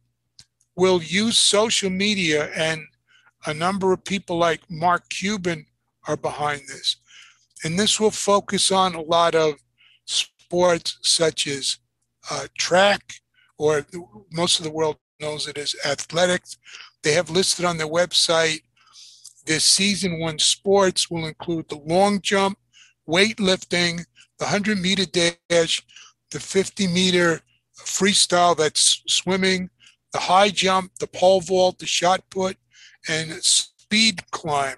[0.76, 2.82] will use social media and
[3.46, 5.66] a number of people like Mark Cuban
[6.08, 6.98] are behind this.
[7.64, 9.56] And this will focus on a lot of
[10.06, 11.78] sports such as
[12.32, 13.14] uh, track,
[13.58, 13.86] or
[14.32, 16.58] most of the world knows it as athletics.
[17.04, 18.62] They have listed on their website
[19.46, 22.60] their season one sports will include the long jump,
[23.10, 24.06] weightlifting,
[24.38, 25.82] the 100 meter dash,
[26.30, 27.42] the 50 meter
[27.76, 29.72] freestyle that's swimming,
[30.14, 32.58] the high jump, the pole vault, the shot put,
[33.08, 34.76] and speed climb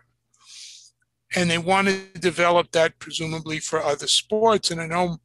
[1.35, 4.71] and they want to develop that presumably for other sports.
[4.71, 5.17] And I know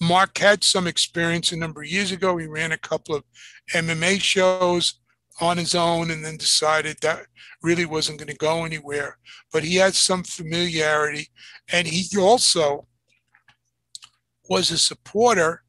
[0.00, 2.36] Mark had some experience a number of years ago.
[2.38, 3.24] He ran a couple of
[3.74, 4.94] MMA shows
[5.40, 7.26] on his own and then decided that
[7.62, 9.18] really wasn't going to go anywhere.
[9.52, 11.28] But he had some familiarity.
[11.72, 12.86] And he also
[14.48, 15.62] was a supporter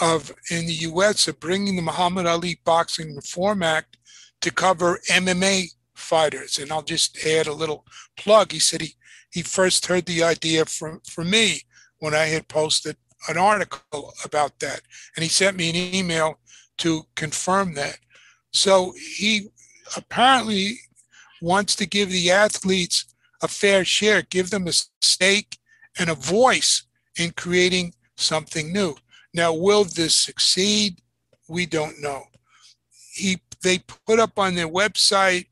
[0.00, 3.96] of, in the US, of bringing the Muhammad Ali Boxing Reform Act
[4.40, 6.58] to cover MMA fighters.
[6.58, 7.84] And I'll just add a little
[8.16, 8.52] plug.
[8.52, 8.94] He said he
[9.32, 11.62] he first heard the idea from, from me
[11.98, 12.96] when I had posted
[13.28, 14.82] an article about that.
[15.16, 16.38] And he sent me an email
[16.78, 17.98] to confirm that.
[18.52, 19.48] So he
[19.96, 20.78] apparently
[21.40, 23.06] wants to give the athletes
[23.42, 25.58] a fair share, give them a stake
[25.98, 26.84] and a voice
[27.18, 28.94] in creating something new.
[29.34, 31.00] Now, will this succeed?
[31.48, 32.24] We don't know.
[33.12, 35.46] He, they put up on their website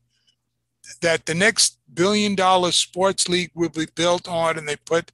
[1.01, 5.11] that the next billion dollar sports league will be built on, and they put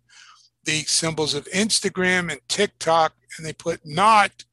[0.66, 4.44] the symbols of Instagram and TikTok, and they put not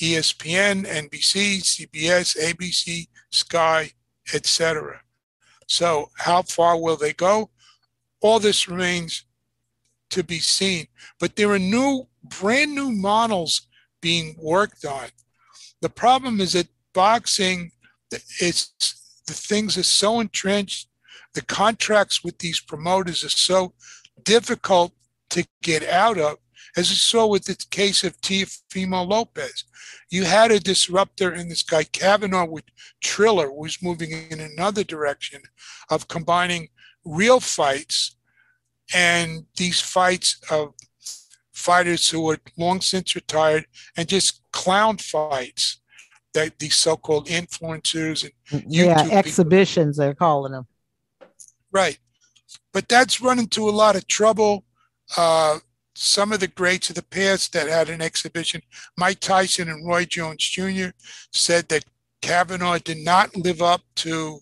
[0.00, 3.92] ESPN, NBC, CBS, ABC, Sky,
[4.34, 5.02] etc.
[5.66, 7.50] So, how far will they go?
[8.20, 9.24] All this remains
[10.10, 10.86] to be seen.
[11.18, 13.68] But there are new, brand new models
[14.00, 15.08] being worked on.
[15.80, 17.72] The problem is that boxing,
[18.10, 20.88] it's the things are so entrenched.
[21.34, 23.74] The contracts with these promoters are so
[24.24, 24.92] difficult
[25.30, 26.38] to get out of,
[26.76, 29.64] as you saw with the case of Teofimo Lopez.
[30.10, 32.64] You had a disruptor in this guy, Kavanaugh with
[33.00, 35.42] Triller, who was moving in another direction
[35.90, 36.68] of combining
[37.04, 38.16] real fights
[38.94, 40.74] and these fights of
[41.52, 43.66] fighters who are long since retired
[43.96, 45.80] and just clown fights
[46.32, 50.06] that these so-called influencers and yeah exhibitions people.
[50.06, 50.66] they're calling them
[51.72, 51.98] right
[52.72, 54.64] but that's run into a lot of trouble
[55.16, 55.58] uh,
[56.00, 58.60] some of the greats of the past that had an exhibition
[58.96, 60.88] mike tyson and roy jones jr
[61.32, 61.84] said that
[62.22, 64.40] Kavanaugh did not live up to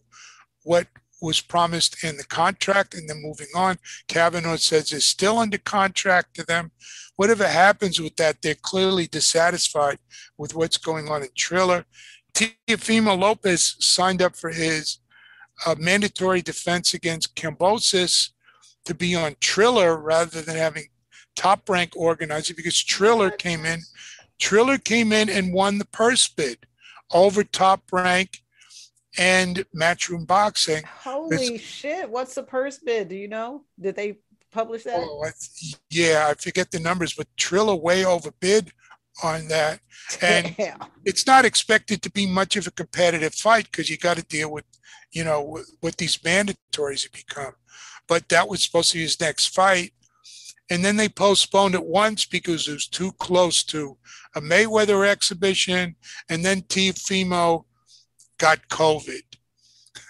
[0.64, 0.88] what
[1.22, 3.78] was promised in the contract and then moving on
[4.08, 6.70] Kavanaugh says is still under contract to them
[7.18, 9.98] whatever happens with that, they're clearly dissatisfied
[10.38, 11.84] with what's going on in Triller.
[12.32, 15.00] Teofimo Lopez signed up for his
[15.66, 18.30] uh, mandatory defense against Kambosos
[18.84, 20.84] to be on Triller rather than having
[21.38, 23.80] top rank organizer because Triller came in.
[24.38, 26.58] Triller came in and won the purse bid
[27.12, 28.42] over top rank
[29.16, 30.82] and matchroom boxing.
[31.02, 32.10] Holy it's, shit.
[32.10, 33.08] What's the purse bid?
[33.08, 33.62] Do you know?
[33.80, 34.18] Did they
[34.50, 34.98] publish that?
[34.98, 35.30] Oh, I,
[35.90, 38.72] yeah, I forget the numbers, but Triller way overbid
[39.22, 39.80] on that.
[40.20, 40.56] And
[41.04, 44.50] it's not expected to be much of a competitive fight because you got to deal
[44.50, 44.64] with,
[45.12, 47.52] you know, what these mandatories have become.
[48.08, 49.92] But that was supposed to be his next fight.
[50.70, 53.96] And then they postponed it once because it was too close to
[54.34, 55.96] a Mayweather exhibition.
[56.28, 57.64] And then Teofimo
[58.38, 59.22] got COVID.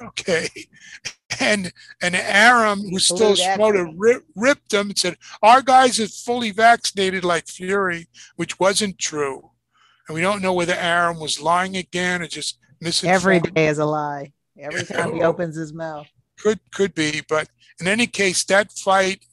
[0.00, 0.48] Okay
[1.40, 3.36] and and Arum, who still
[3.96, 9.50] rip, ripped him and said, "Our guys are fully vaccinated like Fury," which wasn't true,
[10.06, 13.10] and we don't know whether Arum was lying again or just missing.
[13.10, 14.32] Every day is a lie.
[14.58, 16.06] Every time he opens his mouth.
[16.38, 17.48] Could could be, but
[17.80, 19.24] in any case, that fight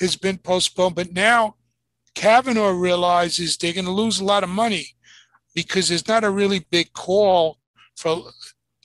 [0.00, 0.94] has been postponed.
[0.94, 1.56] But now
[2.14, 4.86] Kavanaugh realizes they're going to lose a lot of money
[5.54, 7.58] because there's not a really big call
[7.96, 8.22] for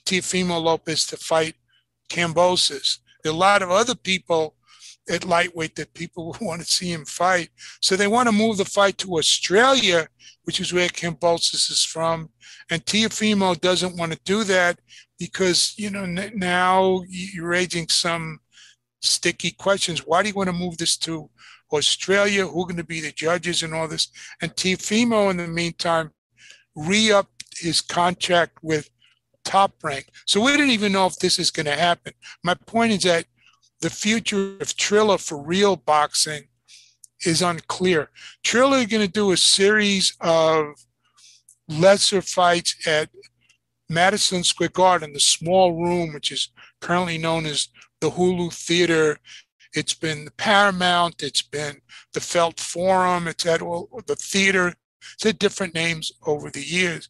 [0.04, 1.54] Teofimo Lopez to fight
[2.10, 2.98] Kambosos.
[3.22, 4.54] There are a lot of other people
[5.10, 7.50] at lightweight that people want to see him fight.
[7.80, 10.08] So they want to move the fight to Australia,
[10.44, 12.30] which is where Kambosos is from.
[12.70, 14.78] And Teofimo doesn't want to do that
[15.18, 18.40] because, you know, now you're raising some
[19.00, 20.06] sticky questions.
[20.06, 21.30] Why do you want to move this to
[21.72, 22.46] Australia?
[22.46, 24.08] Who are going to be the judges and all this?
[24.42, 26.10] And Teofimo, in the meantime,
[26.74, 28.90] re-upped his contract with
[29.44, 30.08] Top Rank.
[30.26, 32.12] So we didn't even know if this is going to happen.
[32.44, 33.24] My point is that
[33.80, 36.48] the future of Triller for real boxing
[37.24, 38.10] is unclear.
[38.44, 40.66] Triller is going to do a series of
[41.68, 43.10] lesser fights at
[43.88, 47.68] Madison Square Garden, the small room, which is currently known as
[48.00, 49.18] the Hulu Theater.
[49.74, 51.80] It's been the Paramount, it's been
[52.14, 54.74] the Felt Forum, it's had all the theater.
[55.14, 57.08] It's had different names over the years.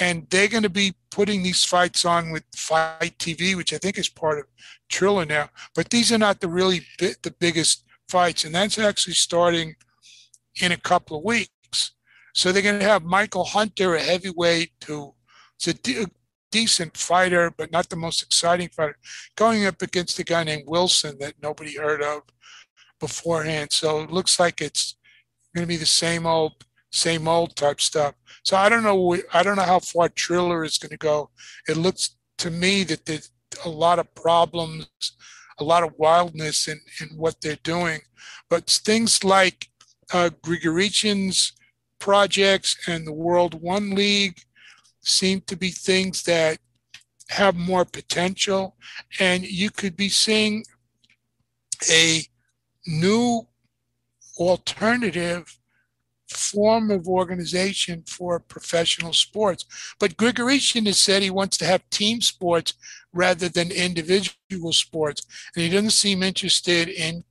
[0.00, 3.98] And they're going to be putting these fights on with FITE TV, which I think
[3.98, 4.46] is part of
[4.88, 5.48] Triller now.
[5.74, 9.74] But these are not the really bi- the biggest fights, and that's actually starting
[10.60, 11.92] in a couple of weeks.
[12.34, 15.14] So they're going to have Michael Hunter, a heavyweight, who
[15.60, 15.74] is
[16.50, 18.96] decent fighter, but not the most exciting fighter,
[19.36, 22.22] going up against a guy named Wilson that nobody heard of
[23.00, 23.72] beforehand.
[23.72, 24.96] So it looks like it's
[25.54, 28.14] going to be the same old, same old type stuff.
[28.42, 29.16] So I don't know.
[29.32, 31.30] I don't know how far Triller is going to go.
[31.68, 33.30] It looks to me that there's
[33.64, 34.86] a lot of problems,
[35.58, 38.00] a lot of wildness in, in what they're doing.
[38.48, 39.68] But things like
[40.12, 41.52] uh, Grigorishin's
[41.98, 44.40] projects and the World One League
[45.00, 46.58] seem to be things that
[47.30, 48.76] have more potential.
[49.20, 50.64] And you could be seeing
[51.90, 52.22] a
[52.86, 53.46] new
[54.38, 55.58] alternative
[56.28, 59.64] form of organization for professional sports.
[59.98, 62.74] But Grigorishin has said he wants to have team sports
[63.12, 65.26] rather than individual sports.
[65.54, 67.24] And he doesn't seem interested in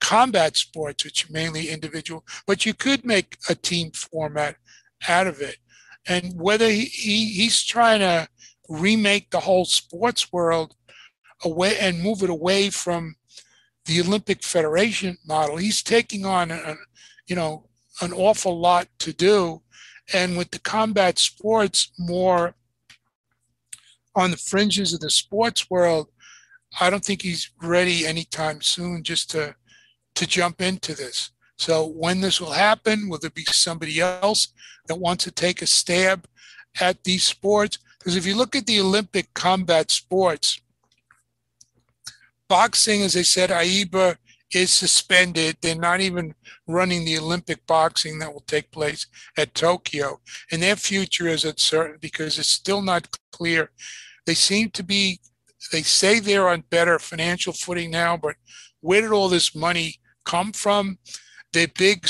[0.00, 4.56] combat sports, which are mainly individual, but you could make a team format
[5.08, 5.56] out of it.
[6.06, 8.28] And whether he, he he's trying to
[8.68, 10.74] remake the whole sports world
[11.44, 13.16] away and move it away from
[13.86, 16.76] the Olympic Federation model, he's taking on a,
[17.26, 17.66] you know
[18.00, 19.62] an awful lot to do.
[20.12, 22.54] And with the combat sports more
[24.14, 26.08] on the fringes of the sports world,
[26.80, 29.54] I don't think he's ready anytime soon just to
[30.14, 31.30] to jump into this.
[31.60, 34.48] So when this will happen, will there be somebody else
[34.86, 36.26] that wants to take a stab
[36.80, 37.76] at these sports?
[37.98, 40.58] Because if you look at the Olympic combat sports,
[42.48, 44.16] boxing, as I said, AIBA
[44.54, 45.58] is suspended.
[45.60, 46.34] They're not even
[46.66, 49.06] running the Olympic boxing that will take place
[49.36, 50.18] at Tokyo.
[50.50, 53.70] And their future is uncertain because it's still not clear.
[54.24, 55.20] They seem to be,
[55.72, 58.36] they say they're on better financial footing now, but
[58.80, 60.96] where did all this money come from?
[61.52, 62.06] Their big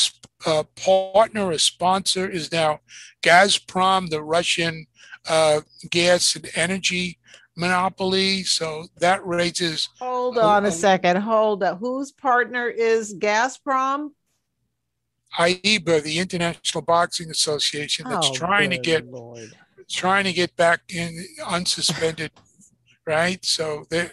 [0.47, 2.81] uh, partner, a sponsor, is now
[3.23, 4.87] Gazprom, the Russian
[5.29, 5.61] uh,
[5.91, 7.19] gas and energy
[7.57, 8.43] monopoly.
[8.45, 9.89] So that raises.
[9.99, 11.17] Hold on a second.
[11.17, 11.79] Hold up.
[11.79, 14.11] Whose partner is Gazprom?
[15.39, 19.53] AIBA, the International Boxing Association, that's oh, trying to get Lord.
[19.89, 22.31] trying to get back in unsuspended,
[23.07, 23.45] right?
[23.45, 24.11] So there,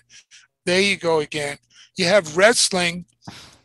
[0.66, 1.58] there you go again.
[1.96, 3.06] You have wrestling,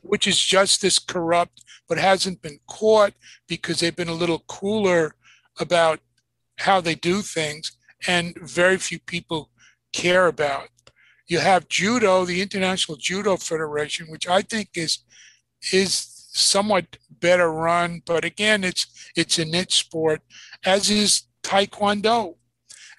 [0.02, 3.14] which is just as corrupt, but hasn't been caught
[3.48, 5.14] because they've been a little cooler
[5.58, 6.00] about
[6.58, 7.76] how they do things,
[8.06, 9.50] and very few people
[9.92, 10.68] care about.
[11.26, 14.98] You have judo, the International Judo Federation, which I think is
[15.72, 18.86] is somewhat better run, but again, it's
[19.16, 20.22] it's a niche sport,
[20.64, 22.36] as is Taekwondo.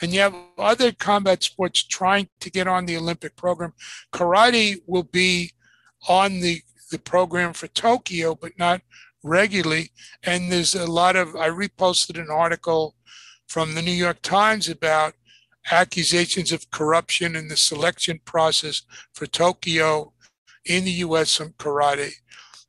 [0.01, 3.73] And you have other combat sports trying to get on the Olympic program.
[4.11, 5.51] Karate will be
[6.09, 6.61] on the,
[6.93, 8.81] the program for Tokyo, but not
[9.23, 9.91] regularly.
[10.23, 12.95] And there's a lot of, I reposted an article
[13.49, 15.15] from the New York Times about
[15.71, 18.83] accusations of corruption in the selection process
[19.13, 20.13] for Tokyo
[20.65, 22.13] in the US from karate.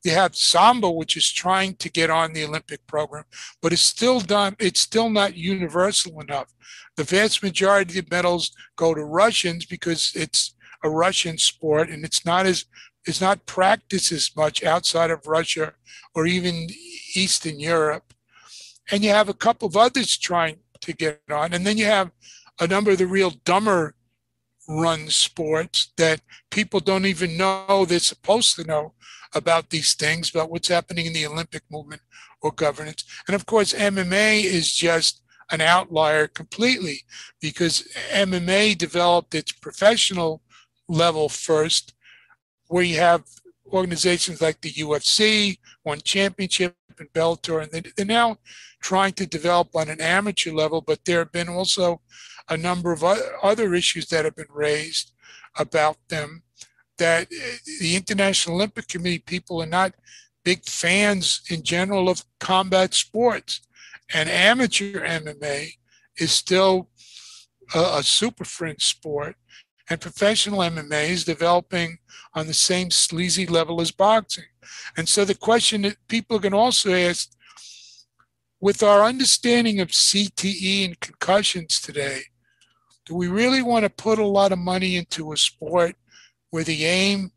[0.04, 3.24] You have Sambo, which is trying to get on the Olympic program,
[3.62, 6.52] but it's still done, it's still not universal enough.
[6.96, 10.54] The vast majority of medals go to Russians because it's
[10.84, 12.66] a Russian sport and it's not as
[13.06, 15.74] it's not practiced as much outside of Russia
[16.14, 16.68] or even
[17.14, 18.14] Eastern Europe.
[18.90, 21.52] And you have a couple of others trying to get on.
[21.52, 22.10] And then you have
[22.60, 23.94] a number of the real dumber
[24.68, 28.94] run sports that people don't even know they're supposed to know
[29.34, 32.02] about these things, about what's happening in the Olympic movement
[32.40, 33.04] or governance.
[33.26, 37.02] And of course, MMA is just an outlier completely
[37.40, 40.42] because MMA developed its professional
[40.88, 41.93] level first,
[42.68, 43.24] where you have
[43.72, 48.38] organizations like the UFC, One Championship, and Bellator, and they, they're now
[48.80, 50.80] trying to develop on an amateur level.
[50.80, 52.00] But there have been also
[52.48, 55.12] a number of other issues that have been raised
[55.56, 56.42] about them
[56.98, 59.94] that eh, the International Olympic Committee people are not
[60.44, 63.60] big fans in general of combat sports.
[64.12, 65.70] And amateur MMA
[66.18, 66.90] is still
[67.74, 69.36] a, a super fringe sport.
[69.90, 71.98] And professional MMA is developing
[72.34, 74.44] on the same sleazy level as boxing.
[74.96, 77.30] And so the question that people can also ask
[78.60, 82.22] with our understanding of CTE and concussions today,
[83.04, 85.96] do we really want to put a lot of money into a sport
[86.50, 87.30] where the aim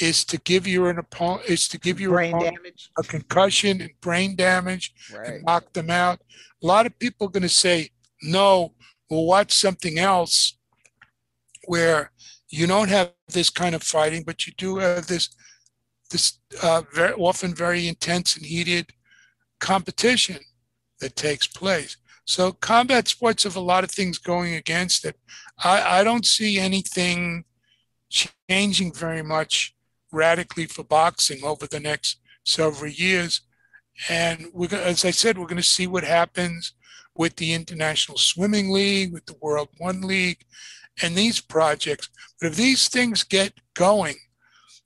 [0.00, 3.90] is to give you an opponent is to give you brain damage, a concussion and
[4.00, 5.28] brain damage, right.
[5.28, 6.20] and knock them out.
[6.62, 7.90] A lot of people are going to say,
[8.22, 8.74] "No,
[9.08, 10.56] we'll watch something else
[11.66, 12.10] where
[12.48, 15.30] you don't have this kind of fighting, but you do have this
[16.10, 18.92] this uh, very often very intense and heated
[19.60, 20.38] competition
[21.00, 21.96] that takes place."
[22.26, 25.16] So combat sports have a lot of things going against it.
[25.62, 27.44] I, I don't see anything
[28.48, 29.74] changing very much
[30.12, 33.42] radically for boxing over the next several years.
[34.08, 36.72] And we're as I said, we're going to see what happens
[37.14, 40.44] with the International Swimming League, with the World One League,
[41.02, 42.08] and these projects.
[42.40, 44.16] But if these things get going,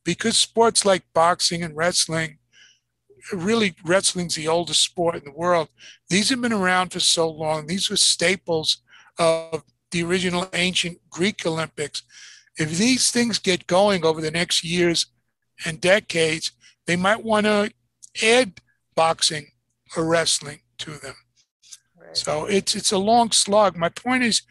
[0.05, 2.39] because sports like boxing and wrestling,
[3.33, 5.69] really wrestling's the oldest sport in the world.
[6.09, 7.67] These have been around for so long.
[7.67, 8.83] These were staples
[9.19, 12.03] of the original ancient Greek Olympics.
[12.59, 15.07] If these things get going over the next years
[15.65, 16.53] and decades,
[16.87, 17.71] they might want to
[18.23, 18.61] add
[18.95, 19.49] boxing
[19.97, 21.15] or wrestling to them.
[21.97, 22.17] Right.
[22.17, 23.77] So it's it's a long slog.
[23.77, 24.43] My point is,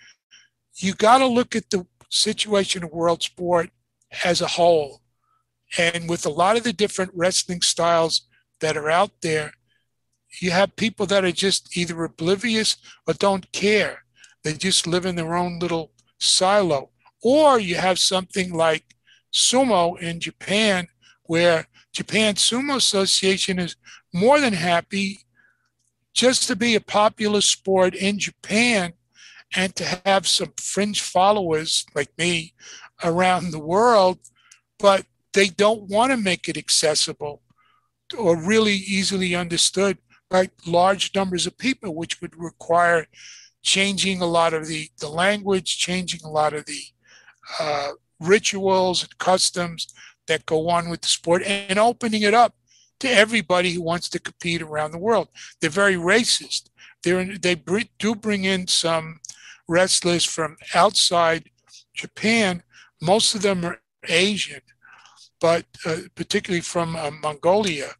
[0.78, 3.70] you got to look at the situation of world sport
[4.24, 5.02] as a whole,
[5.78, 8.28] and with a lot of the different wrestling styles
[8.62, 9.52] that are out there,
[10.42, 14.04] you have people that are just either oblivious or don't care.
[14.44, 16.92] They just live in their own little silo.
[17.22, 18.96] Or you have something like
[19.34, 20.88] sumo in Japan
[21.24, 23.76] where Japan Sumo Association is
[24.14, 25.20] more than happy
[26.14, 28.94] just to be a popular sport in Japan
[29.56, 32.54] and to have some fringe followers like me
[33.04, 34.20] around the world,
[34.80, 37.42] but they don't want to make it accessible
[38.18, 39.98] or really easily understood
[40.30, 43.08] by large numbers of people, which would require
[43.62, 46.82] changing a lot of the, the language, changing a lot of the
[47.60, 49.88] uh, rituals and customs
[50.28, 52.56] that go on with the sport and opening it up
[53.00, 55.30] to everybody who wants to compete around the world.
[55.62, 56.70] They're very racist.
[57.04, 57.56] They're, they
[58.00, 59.20] do bring in some
[59.68, 61.50] wrestlers from outside
[61.94, 62.64] Japan.
[63.02, 64.62] Most of them are Asian,
[65.40, 67.92] but uh, particularly from uh, Mongolia.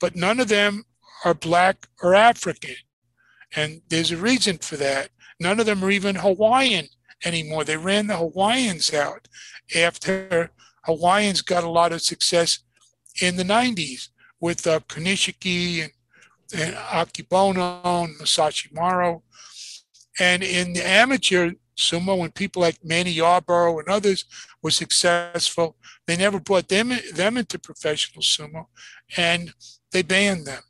[0.00, 0.84] But none of them
[1.24, 2.76] are black or African.
[3.56, 5.10] And there's a reason for that.
[5.40, 6.88] None of them are even Hawaiian
[7.24, 7.64] anymore.
[7.64, 9.28] They ran the Hawaiians out
[9.74, 10.50] after
[10.84, 12.60] Hawaiians got a lot of success
[13.20, 14.08] in the 90s
[14.40, 15.92] with uh, Konishiki and,
[16.54, 19.22] and Akebono and Musashimaru.
[20.18, 24.24] And in the amateur sumo, when people like Manny Yarbrough and others
[24.62, 28.66] were successful, they never brought them, them into professional sumo
[29.16, 29.52] and
[29.92, 30.62] they banned them.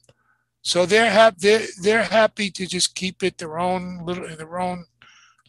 [0.63, 4.61] So they're, ha- they're, they're happy to just keep it their own little, in their
[4.61, 4.85] own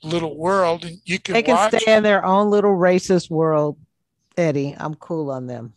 [0.02, 0.86] little world.
[0.86, 1.76] And you can they can watch.
[1.76, 3.78] stay in their own little racist world
[4.40, 4.76] Eddie.
[4.80, 5.74] I'm cool on them.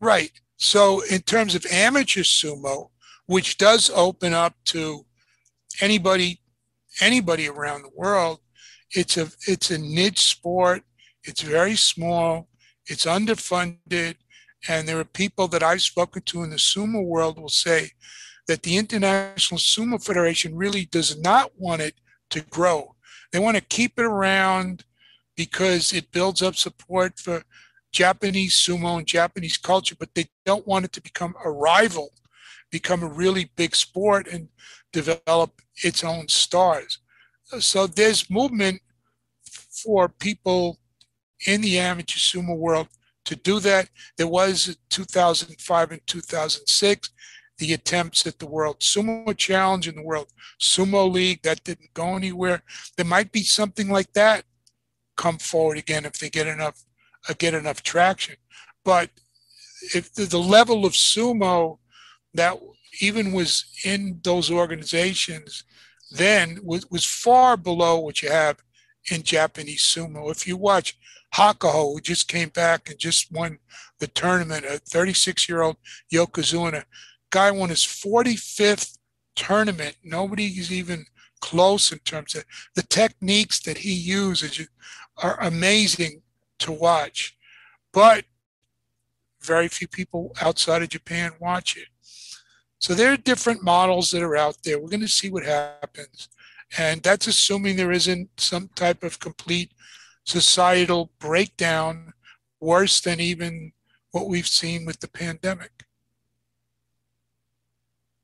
[0.00, 0.32] Right.
[0.58, 2.90] So, in terms of amateur sumo,
[3.26, 5.06] which does open up to
[5.80, 6.40] anybody,
[7.00, 8.40] anybody around the world,
[8.92, 10.82] it's a it's a niche sport.
[11.24, 12.48] It's very small.
[12.86, 14.16] It's underfunded,
[14.68, 17.90] and there are people that I've spoken to in the sumo world will say
[18.48, 21.94] that the International Sumo Federation really does not want it
[22.30, 22.96] to grow.
[23.32, 24.84] They want to keep it around
[25.36, 27.44] because it builds up support for
[27.92, 32.10] Japanese sumo and Japanese culture, but they don't want it to become a rival,
[32.70, 34.48] become a really big sport and
[34.92, 36.98] develop its own stars.
[37.58, 38.80] So there's movement
[39.82, 40.78] for people
[41.46, 42.88] in the amateur sumo world
[43.24, 43.88] to do that.
[44.16, 47.10] There was 2005 and 2006,
[47.58, 50.28] the attempts at the World Sumo Challenge and the World
[50.60, 52.62] Sumo League that didn't go anywhere.
[52.96, 54.44] There might be something like that
[55.16, 56.82] come forward again if they get enough
[57.28, 58.36] uh, get enough traction.
[58.84, 59.10] But
[59.94, 61.78] if the, the level of sumo
[62.34, 62.58] that
[63.00, 65.64] even was in those organizations
[66.10, 68.58] then was, was far below what you have
[69.10, 70.30] in Japanese sumo.
[70.30, 70.98] If you watch
[71.34, 73.58] Hakuho, who just came back and just won
[73.98, 75.76] the tournament, a 36 year old
[76.12, 76.84] Yokozuna,
[77.30, 78.98] guy won his 45th
[79.36, 79.96] tournament.
[80.02, 81.06] Nobody's even
[81.40, 84.68] close in terms of the techniques that he uses
[85.22, 86.22] are amazing
[86.58, 87.36] to watch.
[87.92, 88.24] But
[89.40, 91.88] very few people outside of Japan watch it.
[92.80, 94.78] So there are different models that are out there.
[94.78, 96.30] We're going to see what happens.
[96.78, 99.72] And that's assuming there isn't some type of complete
[100.24, 102.14] societal breakdown
[102.58, 103.72] worse than even
[104.12, 105.84] what we've seen with the pandemic.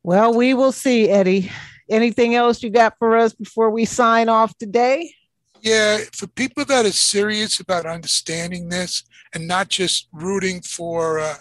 [0.02, 1.50] Well, we will see, Eddie.
[1.90, 5.12] Anything else you got for us before we sign off today?
[5.61, 9.04] Yeah, for people that are serious about understanding this
[9.34, 11.34] and not just rooting for uh,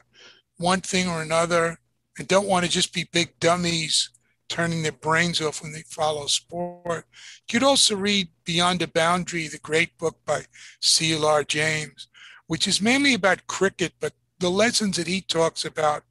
[0.57, 1.79] one thing or another
[2.17, 4.09] and don't want to just be big dummies
[4.47, 7.05] turning their brains off when they follow sport.
[7.49, 10.43] You could also read Beyond the Boundary, the great book by
[10.81, 11.43] C.L.R.
[11.43, 12.07] James,
[12.47, 16.03] which is mainly about cricket, but the lessons that he talks about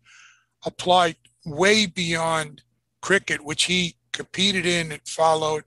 [0.66, 2.62] apply way beyond
[3.00, 5.64] cricket, which he competed in and followed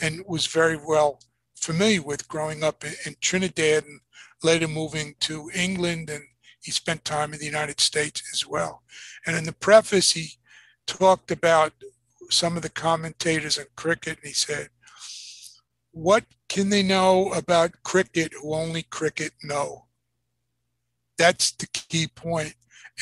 [0.00, 1.20] and was very well
[1.56, 4.00] familiar with growing up in, Trinidad and
[4.42, 6.24] later moving to England and
[6.60, 8.82] he spent time in the United States as well.
[9.26, 10.32] And in the preface, he
[10.86, 11.72] talked about
[12.30, 14.68] some of the commentators on cricket, and he said,
[15.92, 19.86] What can they know about cricket who only cricket know?
[21.18, 22.54] That's the key point.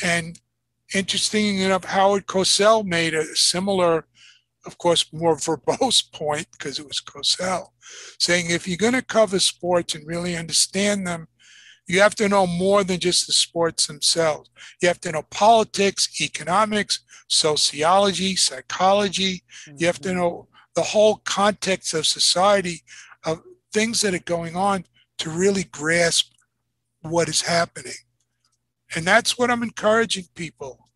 [0.03, 0.39] And
[0.93, 4.05] interesting enough, Howard Cosell made a similar,
[4.65, 7.67] of course, more verbose point because it was Cosell,
[8.19, 11.27] saying if you're going to cover sports and really understand them,
[11.89, 14.49] you have to know more than just the sports themselves.
[14.79, 19.41] You have to know politics, economics, sociology, psychology.
[19.75, 20.19] You have to mm-hmm.
[20.19, 22.83] know the whole context of society,
[23.25, 23.41] of
[23.73, 24.85] things that are going on
[25.17, 26.31] to really grasp
[27.01, 27.99] what is happening.
[28.95, 30.89] And that's what I'm encouraging people.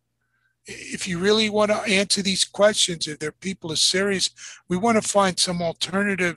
[0.64, 4.30] If you really want to answer these questions, if there are people are serious,
[4.68, 6.36] we want to find some alternative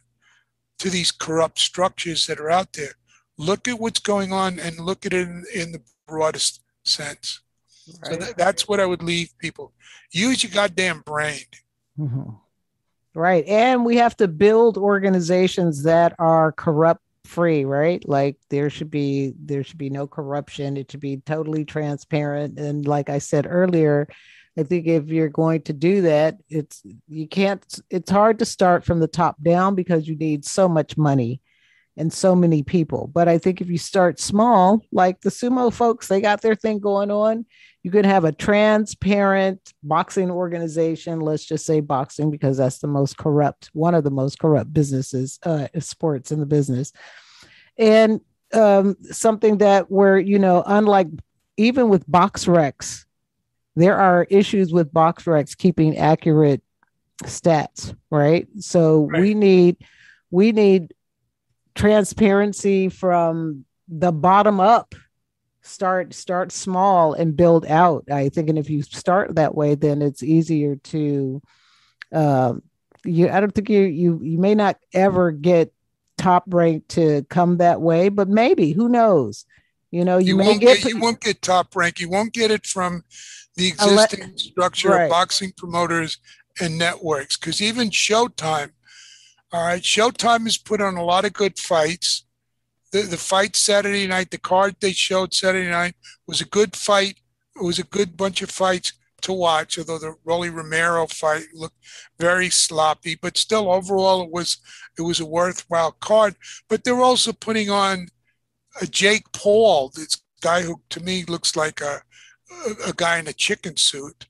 [0.79, 2.95] to these corrupt structures that are out there
[3.37, 7.41] look at what's going on and look at it in, in the broadest sense.
[8.03, 8.13] Right.
[8.13, 9.73] So that, that's what I would leave people.
[10.11, 11.45] Use your goddamn brain.
[11.97, 12.31] Mm-hmm.
[13.13, 13.45] Right.
[13.47, 18.07] And we have to build organizations that are corrupt free, right?
[18.07, 20.77] Like there should be there should be no corruption.
[20.77, 22.59] It should be totally transparent.
[22.59, 24.07] And like I said earlier,
[24.57, 28.85] I think if you're going to do that, it's you can't it's hard to start
[28.85, 31.41] from the top down because you need so much money
[31.97, 33.09] and so many people.
[33.13, 36.79] But I think if you start small, like the sumo folks, they got their thing
[36.79, 37.45] going on.
[37.83, 41.19] You could have a transparent boxing organization.
[41.19, 45.39] Let's just say boxing because that's the most corrupt, one of the most corrupt businesses,
[45.43, 46.91] uh, sports in the business,
[47.77, 48.21] and
[48.53, 51.07] um, something that where you know, unlike
[51.57, 53.05] even with box BoxRec,
[53.75, 56.61] there are issues with box BoxRec keeping accurate
[57.23, 58.47] stats, right?
[58.59, 59.21] So right.
[59.21, 59.77] we need
[60.29, 60.93] we need
[61.77, 64.95] transparency from the bottom up
[65.61, 68.05] start start small and build out.
[68.11, 71.41] I think and if you start that way then it's easier to
[72.13, 72.63] um
[73.03, 75.73] you i don't think you you you may not ever get
[76.17, 79.45] top rank to come that way but maybe who knows?
[79.91, 81.99] You know you, you may get, get, you won't get top rank.
[81.99, 83.03] You won't get it from
[83.55, 85.03] the existing structure right.
[85.03, 86.17] of boxing promoters
[86.59, 88.71] and networks because even showtime
[89.53, 92.25] all right, Showtime has put on a lot of good fights.
[92.91, 95.95] The the fight Saturday night, the card they showed Saturday night
[96.25, 97.19] was a good fight.
[97.55, 101.77] It was a good bunch of fights to watch, although the Rolly Romero fight looked
[102.19, 104.57] very sloppy, but still overall it was
[104.97, 106.35] it was a worthwhile card.
[106.69, 108.07] But they're also putting on
[108.81, 112.01] a Jake Paul, this guy who to me looks like a
[112.65, 114.27] a, a guy in a chicken suit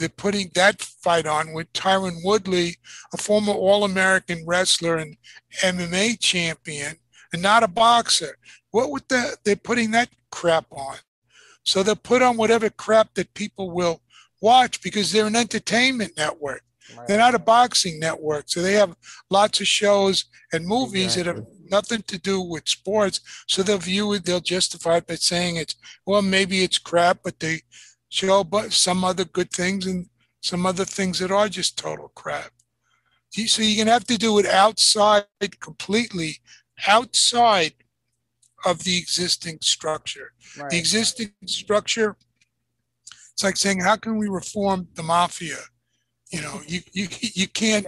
[0.00, 2.76] they're putting that fight on with Tyron Woodley,
[3.12, 5.16] a former All American wrestler and
[5.62, 6.96] MMA champion,
[7.32, 8.38] and not a boxer.
[8.70, 10.96] What would the, they're putting that crap on?
[11.64, 14.00] So they'll put on whatever crap that people will
[14.40, 16.62] watch because they're an entertainment network.
[16.96, 17.06] Right.
[17.06, 18.44] They're not a boxing network.
[18.48, 18.96] So they have
[19.28, 21.22] lots of shows and movies exactly.
[21.22, 23.20] that have nothing to do with sports.
[23.46, 25.76] So they'll view it, they'll justify it by saying it's,
[26.06, 27.60] well, maybe it's crap, but they
[28.10, 30.06] show but some other good things and
[30.42, 32.52] some other things that are just total crap.
[33.30, 35.24] So you're gonna have to do it outside
[35.60, 36.38] completely,
[36.86, 37.72] outside
[38.66, 40.32] of the existing structure.
[40.58, 40.70] Right.
[40.70, 42.16] The existing structure,
[43.32, 45.58] it's like saying, how can we reform the mafia?
[46.30, 47.86] You know, you you you can't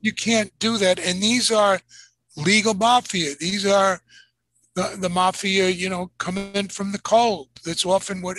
[0.00, 0.98] You can't do that.
[0.98, 1.80] And these are
[2.36, 3.34] legal mafia.
[3.40, 4.00] These are
[4.74, 7.48] the, the mafia, you know, coming from the cold.
[7.64, 8.36] That's often what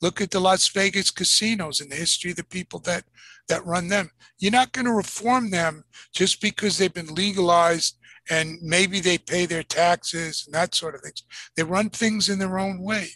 [0.00, 3.04] look at the Las Vegas casinos and the history of the people that
[3.48, 4.10] that run them.
[4.38, 7.98] You're not going to reform them just because they've been legalized
[8.30, 11.24] and maybe they pay their taxes and that sort of things.
[11.56, 13.08] They run things in their own way.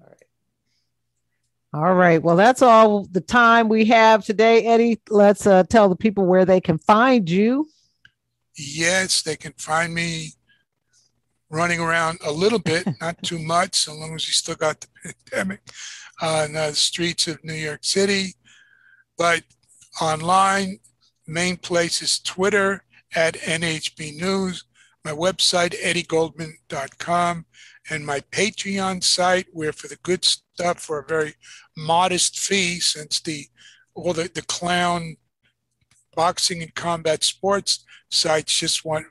[0.00, 0.24] All right.
[1.74, 2.22] All right.
[2.22, 5.00] Well, that's all the time we have today, Eddie.
[5.10, 7.68] Let's uh, tell the people where they can find you.
[8.56, 10.32] Yes, they can find me
[11.52, 15.14] running around a little bit, not too much, so long as we still got the
[15.30, 15.60] pandemic
[16.20, 18.34] uh, on uh, the streets of New York City.
[19.18, 19.44] But
[20.00, 20.78] online,
[21.26, 22.84] main place is Twitter
[23.14, 24.64] at NHB News,
[25.04, 27.44] my website, eddiegoldman.com,
[27.90, 31.34] and my Patreon site, where for the good stuff for a very
[31.76, 33.46] modest fee, since the
[33.94, 35.16] all the, the clown
[36.14, 39.06] boxing and combat sports sites just want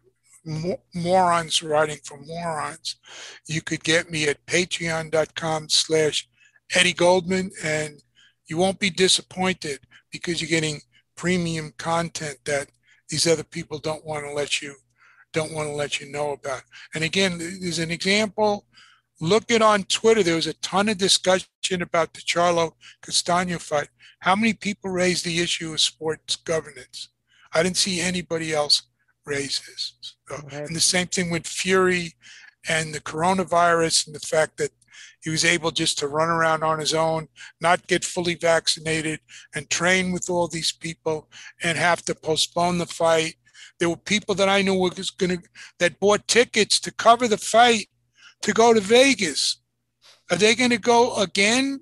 [0.46, 2.96] morons writing for morons.
[3.48, 6.28] You could get me at patreon.com slash
[6.74, 8.02] Eddie Goldman and
[8.48, 9.80] you won't be disappointed
[10.12, 10.82] because you're getting
[11.16, 12.68] premium content that
[13.10, 14.76] these other people don't want to let you
[15.34, 16.64] don't want to let you know about.
[16.94, 18.66] And again, there's an example.
[19.22, 20.24] Look at on Twitter.
[20.24, 23.88] There was a ton of discussion about the Charlo Castano fight.
[24.20, 27.10] How many people raised the issue of sports governance?
[27.54, 28.84] I didn't see anybody else
[29.26, 30.16] raise this.
[30.28, 30.68] So, uh, right.
[30.68, 32.14] And the same thing with Fury
[32.68, 34.72] and the coronavirus and the fact that
[35.24, 37.28] he was able just to run around on his own,
[37.60, 39.20] not get fully vaccinated,
[39.54, 41.30] and train with all these people
[41.64, 43.36] and have to postpone the fight.
[43.80, 45.44] There were people that I knew were going to
[45.80, 47.88] that bought tickets to cover the fight
[48.42, 49.58] to go to Vegas.
[50.30, 51.82] Are they going to go again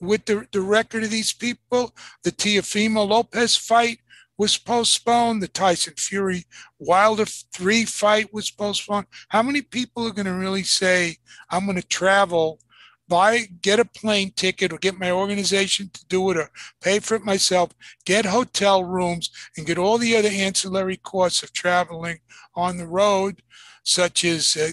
[0.00, 1.94] with the, the record of these people?
[2.22, 3.98] The Teofimo Lopez fight
[4.40, 5.42] was postponed.
[5.42, 6.46] The Tyson Fury
[6.78, 9.04] Wilder 3 fight was postponed.
[9.28, 11.18] How many people are going to really say,
[11.50, 12.58] I'm going to travel,
[13.06, 16.48] buy, get a plane ticket, or get my organization to do it, or
[16.80, 17.72] pay for it myself,
[18.06, 19.28] get hotel rooms,
[19.58, 22.20] and get all the other ancillary costs of traveling
[22.54, 23.42] on the road,
[23.84, 24.72] such as uh,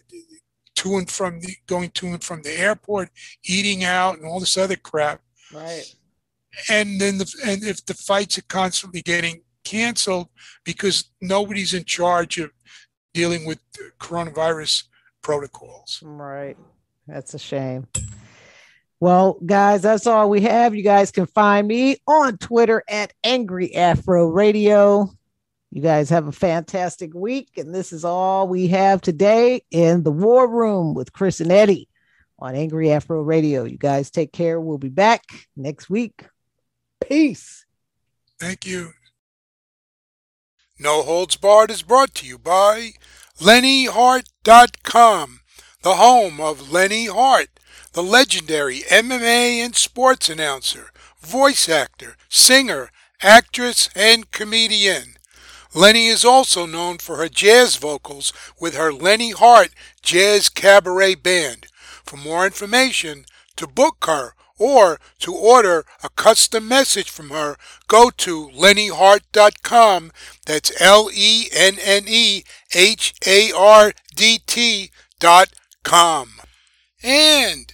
[0.75, 3.09] to and from the going to and from the airport,
[3.43, 5.19] eating out, and all this other crap.
[5.53, 5.93] Right.
[6.69, 10.29] And then the and if the fights are constantly getting canceled
[10.63, 12.51] because nobody's in charge of
[13.13, 13.59] dealing with
[13.99, 14.85] coronavirus
[15.21, 15.99] protocols.
[16.01, 16.55] Right.
[17.05, 17.87] That's a shame.
[19.01, 20.73] Well, guys, that's all we have.
[20.73, 25.11] You guys can find me on Twitter at Angry Afro Radio.
[25.69, 27.49] You guys have a fantastic week.
[27.57, 31.89] And this is all we have today in the War Room with Chris and Eddie
[32.39, 33.65] on Angry Afro Radio.
[33.65, 34.61] You guys take care.
[34.61, 35.23] We'll be back
[35.57, 36.25] next week.
[37.01, 37.65] Peace.
[38.39, 38.93] Thank you.
[40.79, 42.91] No Holds Barred is brought to you by
[43.39, 45.39] LenneHardt.com,
[45.81, 47.49] the home of Lenne Hardt,
[47.93, 52.91] the legendary MMA and sports announcer, voice actor, singer,
[53.23, 55.15] actress, and comedian.
[55.73, 59.71] Lenne is also known for her jazz vocals with her Lenne Hardt
[60.03, 61.65] Jazz Cabaret Band.
[62.05, 63.25] For more information,
[63.55, 70.11] to book her or to order a custom message from her, go to lennehardt.com.
[70.45, 72.43] That's L E N N E
[72.73, 76.29] H A R D T.com.
[77.03, 77.73] And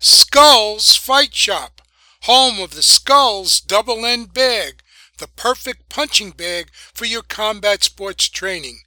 [0.00, 1.82] Skullz Fight Shop,
[2.22, 4.82] home of the Skullz Double End Bag,
[5.18, 8.80] the perfect punching bag for your combat sports training.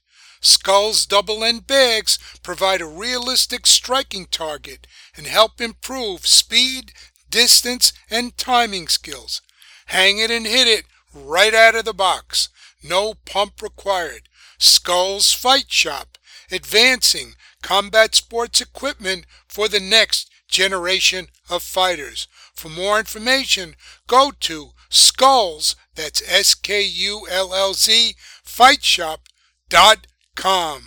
[0.46, 4.86] Skullz double end bags provide a realistic striking target
[5.18, 6.94] and help improve speed,
[7.30, 9.42] distance, and timing skills.
[9.88, 12.50] Hang it and hit it right out of the box.
[12.84, 14.24] No pump required.
[14.60, 16.18] Skullz Fight Shop,
[16.52, 22.28] advancing combat sports equipment for the next generation of fighters.
[22.54, 23.76] For more information,
[24.08, 30.84] go to Skullz, that's S-K-U-L-L-Z, Fight fightshop.com.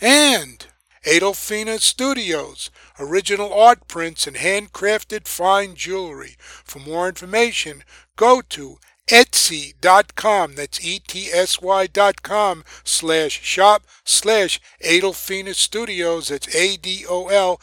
[0.00, 0.66] And
[1.06, 6.36] Adolphina Studios, original art prints, and handcrafted fine jewelry.
[6.38, 7.84] For more information,
[8.16, 17.62] go to etsy.com, that's E-T-S-Y dot com, slash shop, slash Adolphina Studios, that's A-D-O-L-P-H-I-N-A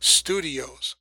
[0.00, 0.96] Studios.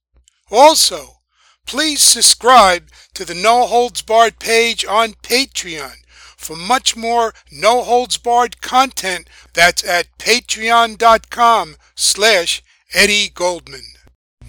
[0.52, 1.22] Also,
[1.66, 5.96] please subscribe to the No Holds Barred page on Patreon
[6.40, 12.64] for much more no holds barred content that's at patreon.com slash
[12.94, 13.84] Eddie Goldman.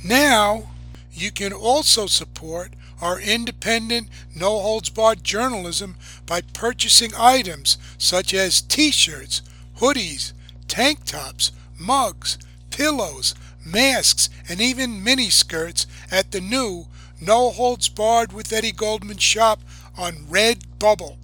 [0.05, 0.71] Now,
[1.13, 2.71] you can also support
[3.03, 9.43] our independent, no holds barred journalism by purchasing items such as t shirts,
[9.79, 10.33] hoodies,
[10.69, 12.39] tank tops, mugs,
[12.71, 13.35] pillows,
[13.67, 16.87] masks, and even mini skirts at the new
[17.21, 19.61] No Holds Barred with Eddie Goldman shop
[19.99, 21.17] on Redbubble.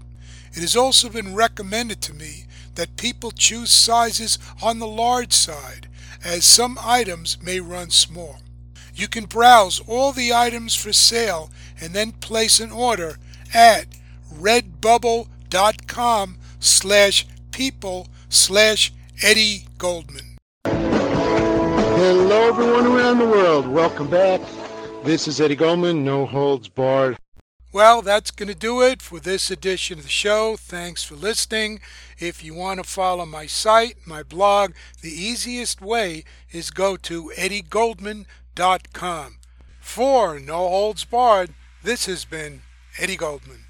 [0.57, 2.45] It has also been recommended to me
[2.77, 5.87] that people choose sizes on the large side,
[6.25, 8.39] as some items may run small.
[8.95, 13.19] You can browse all the items for sale and then place an order
[13.53, 13.85] at
[14.35, 20.39] redbubble.com slash people slash Eddie Goldman.
[20.65, 23.69] Hello, everyone around the world.
[23.69, 24.41] Welcome back.
[25.05, 27.19] This is Eddie Goldman, No Holds Barred.
[27.77, 30.57] Well, that's going to do it for this edition of the show.
[30.57, 31.81] Thanks for listening.
[32.18, 34.72] If you want to follow my site, my blog,
[35.03, 39.37] the easiest way is go to eddiegoldman.com.
[39.79, 41.53] For No Holds Barred,
[41.83, 42.62] this has been
[42.99, 43.66] Eddie Goldman.